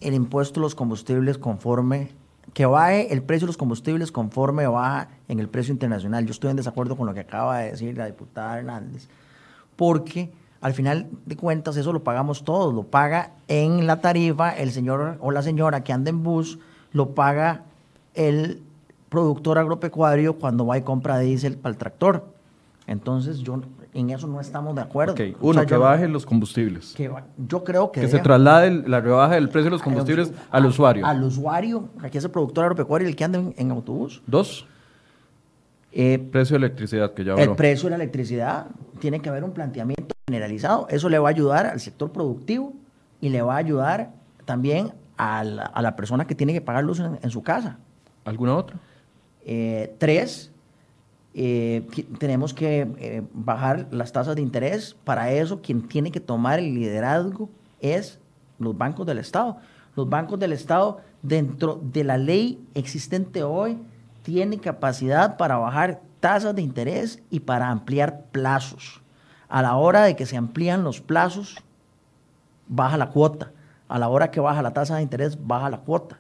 [0.01, 2.09] el impuesto a los combustibles conforme
[2.57, 6.25] que baje el precio de los combustibles conforme baja en el precio internacional.
[6.25, 9.09] Yo estoy en desacuerdo con lo que acaba de decir la diputada Hernández,
[9.75, 14.71] porque al final de cuentas eso lo pagamos todos, lo paga en la tarifa el
[14.71, 16.57] señor o la señora que anda en bus,
[16.93, 17.61] lo paga
[18.15, 18.63] el
[19.09, 22.25] productor agropecuario cuando va y compra diésel para el tractor.
[22.87, 23.61] Entonces yo
[23.93, 25.15] en eso no estamos de acuerdo.
[25.41, 26.93] Uno, que baje los combustibles.
[26.95, 28.01] Que, yo creo que...
[28.01, 31.05] Que se traslade la rebaja del precio de los combustibles al usuario.
[31.05, 34.21] Al usuario, aquí es el productor agropecuario el que anda en, autobús.
[34.27, 34.67] Dos.
[35.91, 38.67] Eh, precio de electricidad, que ya El precio de la electricidad,
[38.99, 40.87] tiene que haber un planteamiento generalizado.
[40.89, 42.73] Eso le va a ayudar al sector productivo
[43.21, 44.11] y le va a ayudar
[44.45, 47.79] también a la, persona que tiene que pagar luz en, su casa.
[48.25, 48.77] ¿Alguna otra?
[49.45, 50.51] Eh, tres,
[51.39, 51.85] eh,
[52.17, 54.95] tenemos que eh, bajar las tasas de interés.
[55.03, 57.47] Para eso, quien tiene que tomar el liderazgo
[57.79, 58.19] es
[58.57, 59.57] los bancos del Estado.
[59.95, 63.77] Los bancos del Estado, dentro de la ley existente hoy,
[64.23, 69.03] tienen capacidad para bajar tasas de interés y para ampliar plazos.
[69.47, 71.63] A la hora de que se amplían los plazos,
[72.67, 73.51] baja la cuota.
[73.87, 76.17] A la hora que baja la tasa de interés, baja la cuota.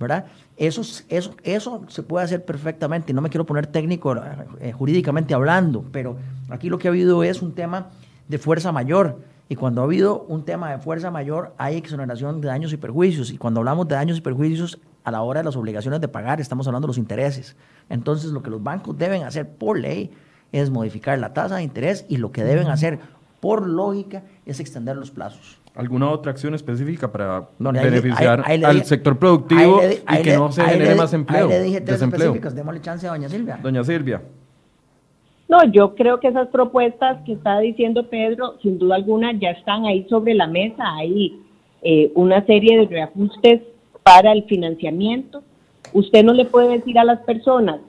[0.00, 0.24] ¿verdad?
[0.56, 4.14] Eso, eso, eso se puede hacer perfectamente, y no me quiero poner técnico
[4.60, 6.16] eh, jurídicamente hablando, pero
[6.50, 7.88] aquí lo que ha habido es un tema
[8.28, 12.48] de fuerza mayor, y cuando ha habido un tema de fuerza mayor hay exoneración de
[12.48, 15.56] daños y perjuicios, y cuando hablamos de daños y perjuicios, a la hora de las
[15.56, 17.56] obligaciones de pagar, estamos hablando de los intereses.
[17.88, 20.12] Entonces, lo que los bancos deben hacer por ley
[20.52, 23.00] es modificar la tasa de interés y lo que deben hacer
[23.40, 25.58] por lógica es extender los plazos.
[25.74, 31.14] ¿Alguna otra acción específica para beneficiar al sector productivo y que no se genere más
[31.14, 31.46] empleo?
[31.46, 33.58] Ahí le dije tres específicas, démosle chance a doña Silvia.
[33.62, 34.22] Doña Silvia.
[35.48, 39.86] No, yo creo que esas propuestas que está diciendo Pedro, sin duda alguna, ya están
[39.86, 40.82] ahí sobre la mesa.
[40.96, 41.40] Hay
[41.82, 43.62] eh, una serie de reajustes
[44.02, 45.42] para el financiamiento.
[45.92, 47.80] Usted no le puede decir a las personas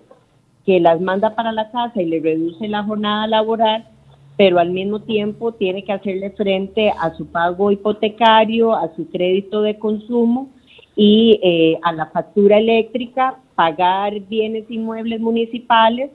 [0.65, 3.87] que las manda para la casa y le reduce la jornada laboral
[4.37, 9.61] pero al mismo tiempo tiene que hacerle frente a su pago hipotecario, a su crédito
[9.61, 10.49] de consumo
[10.95, 16.11] y eh, a la factura eléctrica, pagar bienes inmuebles municipales,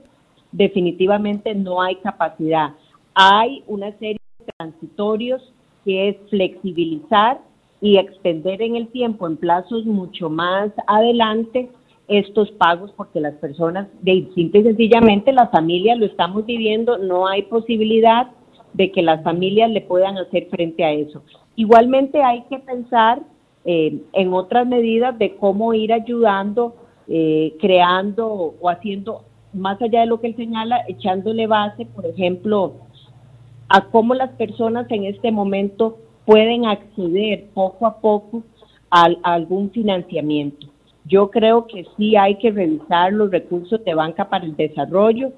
[0.51, 2.73] definitivamente no hay capacidad.
[3.13, 5.53] Hay una serie de transitorios
[5.85, 7.39] que es flexibilizar
[7.81, 11.69] y extender en el tiempo en plazos mucho más adelante
[12.09, 17.27] estos pagos porque las personas, de, simple y sencillamente las familias lo estamos viviendo, no
[17.27, 18.27] hay posibilidad
[18.73, 21.23] de que las familias le puedan hacer frente a eso.
[21.55, 23.21] Igualmente hay que pensar
[23.65, 26.75] eh, en otras medidas de cómo ir ayudando,
[27.07, 32.73] eh, creando o haciendo, más allá de lo que él señala, echándole base, por ejemplo,
[33.67, 38.43] a cómo las personas en este momento pueden acceder poco a poco
[38.89, 40.68] a algún financiamiento.
[41.09, 45.31] Yo creo que sí hay que revisar los recursos de banca para el desarrollo,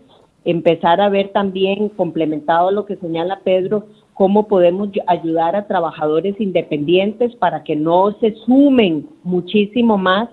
[0.43, 7.33] empezar a ver también, complementado lo que señala Pedro, cómo podemos ayudar a trabajadores independientes
[7.37, 10.27] para que no se sumen muchísimo más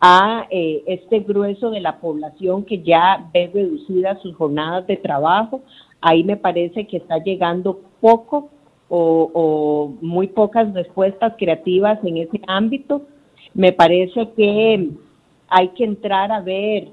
[0.00, 5.62] a eh, este grueso de la población que ya ve reducidas sus jornadas de trabajo.
[6.00, 8.50] Ahí me parece que está llegando poco
[8.88, 13.02] o, o muy pocas respuestas creativas en ese ámbito
[13.56, 14.90] me parece que
[15.48, 16.88] hay que entrar a ver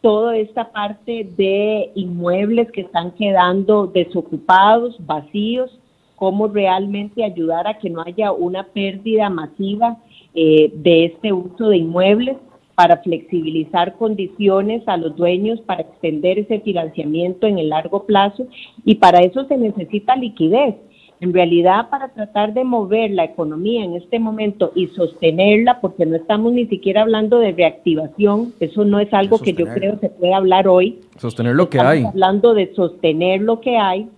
[0.00, 5.70] toda esta parte de inmuebles que están quedando desocupados, vacíos,
[6.16, 9.98] cómo realmente ayudar a que no haya una pérdida masiva
[10.34, 12.36] eh, de este uso de inmuebles
[12.74, 18.48] para flexibilizar condiciones a los dueños, para extender ese financiamiento en el largo plazo
[18.84, 20.74] y para eso se necesita liquidez.
[21.22, 26.16] En realidad, para tratar de mover la economía en este momento y sostenerla, porque no
[26.16, 30.34] estamos ni siquiera hablando de reactivación, eso no es algo que yo creo se puede
[30.34, 30.98] hablar hoy.
[31.18, 32.02] Sostener lo que hay.
[32.02, 34.08] Hablando de sostener lo que hay,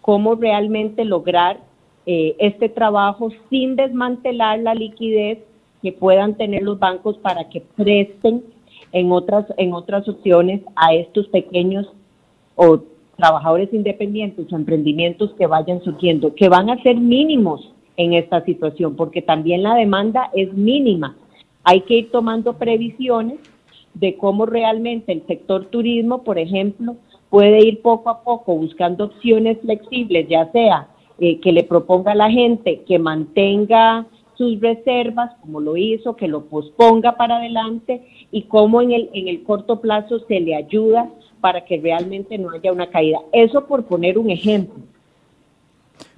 [0.00, 1.58] cómo realmente lograr
[2.06, 5.40] eh, este trabajo sin desmantelar la liquidez
[5.82, 8.42] que puedan tener los bancos para que presten
[8.92, 11.92] en otras, en otras opciones a estos pequeños
[12.54, 12.80] o
[13.16, 18.96] trabajadores independientes o emprendimientos que vayan surgiendo, que van a ser mínimos en esta situación,
[18.96, 21.16] porque también la demanda es mínima.
[21.62, 23.38] Hay que ir tomando previsiones
[23.94, 26.96] de cómo realmente el sector turismo, por ejemplo,
[27.30, 30.88] puede ir poco a poco buscando opciones flexibles, ya sea
[31.18, 34.06] eh, que le proponga a la gente que mantenga
[34.36, 39.28] sus reservas, como lo hizo, que lo posponga para adelante y cómo en el, en
[39.28, 41.08] el corto plazo se le ayuda
[41.44, 43.18] para que realmente no haya una caída.
[43.30, 44.76] Eso por poner un ejemplo.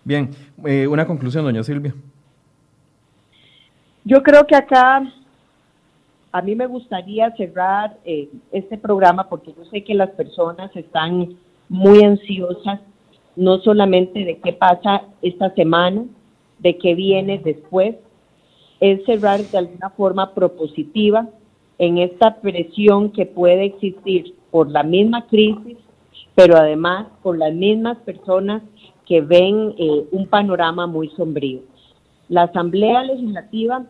[0.05, 0.31] Bien,
[0.65, 1.93] eh, una conclusión, doña Silvia.
[4.05, 5.03] Yo creo que acá
[6.31, 11.37] a mí me gustaría cerrar eh, este programa porque yo sé que las personas están
[11.69, 12.79] muy ansiosas,
[13.35, 16.05] no solamente de qué pasa esta semana,
[16.61, 17.97] de qué viene después,
[18.79, 21.27] es cerrar de alguna forma propositiva
[21.79, 25.77] en esta presión que puede existir por la misma crisis,
[26.35, 28.63] pero además por las mismas personas
[29.05, 31.61] que ven eh, un panorama muy sombrío.
[32.31, 33.85] La Asamblea Legislativa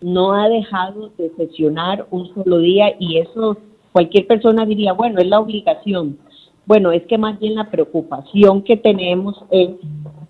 [0.00, 3.56] no ha dejado de sesionar un solo día y eso
[3.90, 6.16] cualquier persona diría, bueno, es la obligación.
[6.64, 9.70] Bueno, es que más bien la preocupación que tenemos es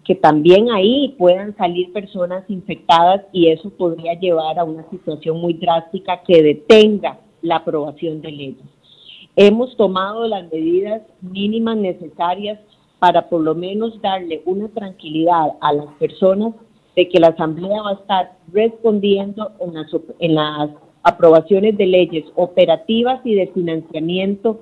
[0.03, 5.53] que también ahí puedan salir personas infectadas y eso podría llevar a una situación muy
[5.53, 8.78] drástica que detenga la aprobación de leyes.
[9.41, 12.59] Hemos tomado las medidas mínimas necesarias
[12.99, 16.55] para por lo menos darle una tranquilidad a las personas
[16.97, 19.87] de que la Asamblea va a estar respondiendo en las,
[20.19, 20.71] en las
[21.05, 24.59] aprobaciones de leyes operativas y de financiamiento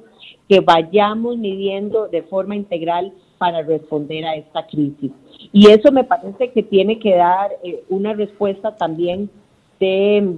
[0.47, 5.11] que vayamos midiendo de forma integral para responder a esta crisis.
[5.55, 9.31] Y eso me parece que tiene que dar eh, una respuesta también
[9.81, 10.37] de,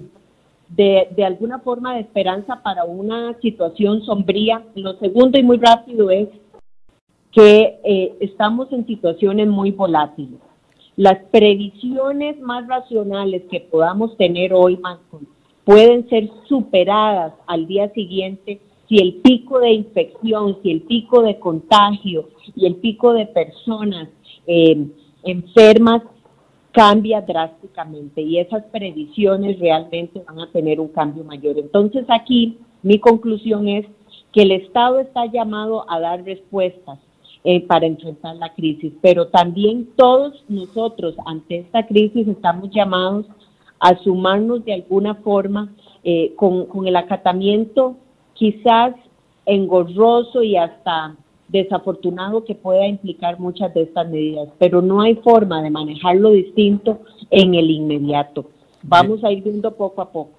[0.69, 4.65] de, alguna forma de esperanza para una situación sombría.
[4.75, 6.29] Lo segundo y muy rápido es
[7.33, 10.41] que eh, estamos en situaciones muy volátiles.
[10.97, 14.79] Las previsiones más racionales que podamos tener hoy,
[15.65, 21.39] pueden ser superadas al día siguiente si el pico de infección, si el pico de
[21.39, 24.09] contagio y el pico de personas
[24.47, 24.87] eh,
[25.25, 26.03] enfermas
[26.73, 31.59] cambia drásticamente y esas previsiones realmente van a tener un cambio mayor.
[31.59, 33.87] Entonces aquí mi conclusión es
[34.33, 36.99] que el Estado está llamado a dar respuestas
[37.45, 43.27] eh, para enfrentar la crisis, pero también todos nosotros ante esta crisis estamos llamados
[43.81, 45.73] a sumarnos de alguna forma
[46.05, 47.97] eh, con, con el acatamiento
[48.35, 48.95] quizás
[49.47, 51.17] engorroso y hasta
[51.49, 57.01] desafortunado que pueda implicar muchas de estas medidas, pero no hay forma de manejarlo distinto
[57.31, 58.51] en el inmediato.
[58.83, 60.33] Vamos a ir viendo poco a poco.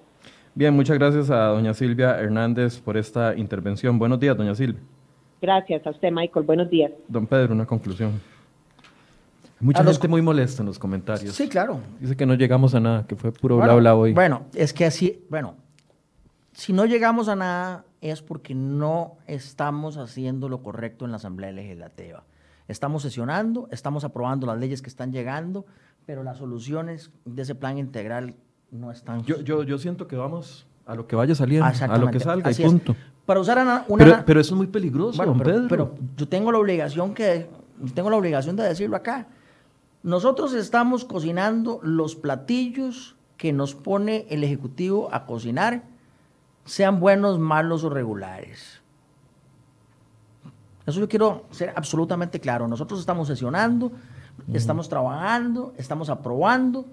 [0.54, 3.98] Bien, muchas gracias a doña Silvia Hernández por esta intervención.
[3.98, 4.80] Buenos días, doña Silvia.
[5.40, 6.44] Gracias a usted, Michael.
[6.44, 6.92] Buenos días.
[7.08, 8.20] Don Pedro, una conclusión.
[9.60, 11.34] Mucha gente muy molesta en los comentarios.
[11.34, 11.80] Sí, claro.
[12.00, 14.14] Dice que no llegamos a nada, que fue puro bla bla hoy.
[14.14, 15.54] Bueno, es que así, bueno,
[16.60, 21.52] si no llegamos a nada, es porque no estamos haciendo lo correcto en la Asamblea
[21.52, 22.24] Legislativa.
[22.68, 25.64] Estamos sesionando, estamos aprobando las leyes que están llegando,
[26.04, 28.34] pero las soluciones de ese plan integral
[28.70, 29.22] no están.
[29.22, 32.50] Yo, yo, yo siento que vamos a lo que vaya saliendo, a lo que salga
[32.50, 32.94] y punto.
[33.24, 35.68] Para usar una, pero, pero, eso es muy peligroso, don pero, Pedro.
[35.68, 37.48] Pero yo tengo la obligación que
[37.94, 39.28] tengo la obligación de decirlo acá.
[40.02, 45.84] Nosotros estamos cocinando los platillos que nos pone el ejecutivo a cocinar
[46.64, 48.80] sean buenos, malos o regulares.
[50.86, 52.66] Eso yo quiero ser absolutamente claro.
[52.66, 53.92] Nosotros estamos sesionando,
[54.52, 56.86] estamos trabajando, estamos aprobando,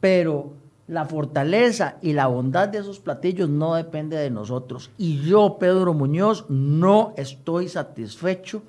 [0.00, 0.52] pero
[0.88, 4.90] la fortaleza y la bondad de esos platillos no depende de nosotros.
[4.98, 8.62] Y yo, Pedro Muñoz, no estoy satisfecho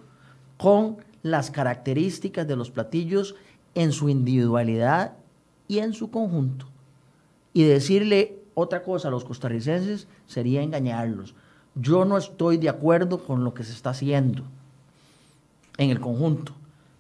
[0.57, 3.35] con las características de los platillos
[3.75, 5.13] en su individualidad
[5.67, 6.67] y en su conjunto.
[7.53, 11.35] Y decirle otra cosa a los costarricenses sería engañarlos.
[11.75, 14.43] yo no estoy de acuerdo con lo que se está haciendo
[15.77, 16.53] en el conjunto.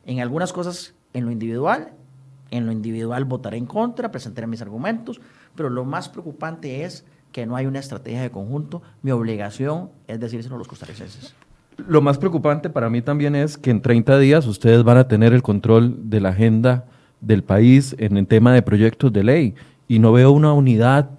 [0.05, 1.93] En algunas cosas, en lo individual,
[2.49, 5.21] en lo individual votaré en contra, presentaré mis argumentos,
[5.55, 8.81] pero lo más preocupante es que no hay una estrategia de conjunto.
[9.01, 11.33] Mi obligación es decírselo a los costarricenses.
[11.77, 15.33] Lo más preocupante para mí también es que en 30 días ustedes van a tener
[15.33, 16.85] el control de la agenda
[17.19, 19.55] del país en el tema de proyectos de ley
[19.87, 21.09] y no veo una unidad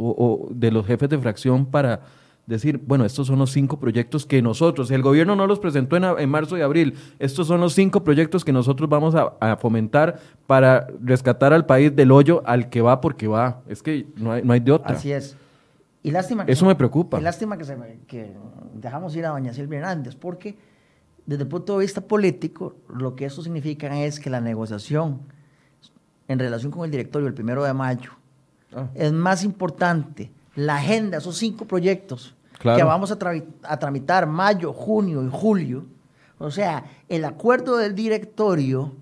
[0.00, 2.00] o, de los jefes de fracción para
[2.46, 6.28] decir, bueno, estos son los cinco proyectos que nosotros, el gobierno no los presentó en,
[6.28, 11.52] marzo y abril, estos son los cinco proyectos que nosotros vamos a, fomentar para rescatar
[11.52, 13.62] al país del hoyo al que va porque va.
[13.68, 14.96] Es que no hay, no hay de otra.
[14.96, 15.36] Así es.
[16.02, 17.20] Y lástima Eso me preocupa.
[17.20, 17.76] Y lástima que, se,
[18.06, 18.32] que
[18.74, 20.56] dejamos ir a doña Silvia Hernández, porque
[21.26, 25.20] desde el punto de vista político, lo que eso significa es que la negociación
[26.26, 28.19] en relación con el directorio el primero de mayo
[28.74, 28.88] ah.
[28.94, 33.18] es más importante la agenda, esos cinco proyectos que vamos a,
[33.62, 35.86] a tramitar mayo, junio y julio.
[36.38, 38.92] O sea, el acuerdo del directorio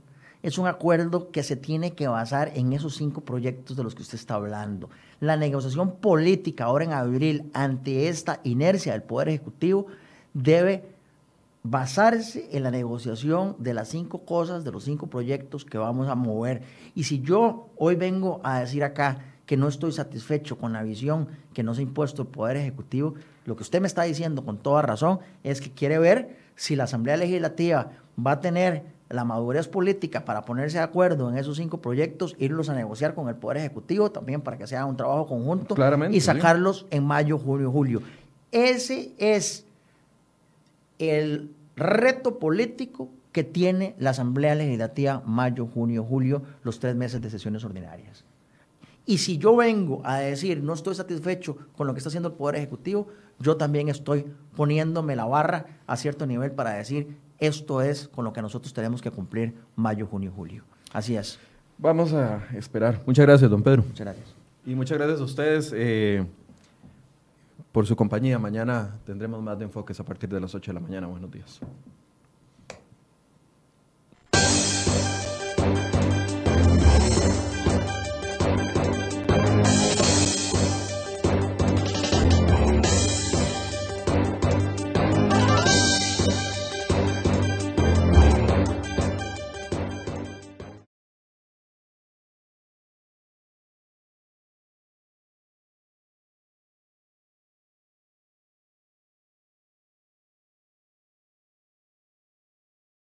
[0.42, 4.02] es un acuerdo que se tiene que basar en esos cinco proyectos de los que
[4.02, 4.88] usted está hablando.
[5.20, 9.86] La negociación política ahora en abril ante esta inercia del Poder Ejecutivo
[10.34, 10.84] debe
[11.64, 16.14] basarse en la negociación de las cinco cosas, de los cinco proyectos que vamos a
[16.14, 16.62] mover.
[16.94, 19.18] Y si yo hoy vengo a decir acá
[19.49, 23.14] que no estoy satisfecho con la visión que nos ha impuesto el Poder Ejecutivo,
[23.46, 26.84] lo que usted me está diciendo con toda razón es que quiere ver si la
[26.84, 27.92] Asamblea Legislativa
[28.24, 32.68] va a tener la madurez política para ponerse de acuerdo en esos cinco proyectos, irlos
[32.68, 35.74] a negociar con el Poder Ejecutivo también para que sea un trabajo conjunto
[36.11, 38.03] y sacarlos en mayo, junio, julio.
[38.53, 39.64] Ese es
[40.99, 47.30] el reto político que tiene la Asamblea Legislativa mayo, junio, julio, los tres meses de
[47.30, 48.27] sesiones ordinarias.
[49.09, 52.34] Y si yo vengo a decir no estoy satisfecho con lo que está haciendo el
[52.34, 58.06] Poder Ejecutivo, yo también estoy poniéndome la barra a cierto nivel para decir esto es
[58.09, 60.62] con lo que nosotros tenemos que cumplir mayo, junio, julio.
[60.92, 61.38] Así es.
[61.78, 63.00] Vamos a esperar.
[63.06, 63.82] Muchas gracias, don Pedro.
[63.82, 64.26] Muchas gracias.
[64.66, 66.26] Y muchas gracias a ustedes eh,
[67.72, 68.38] por su compañía.
[68.38, 71.06] Mañana tendremos más de enfoques a partir de las 8 de la mañana.
[71.06, 71.61] Buenos días.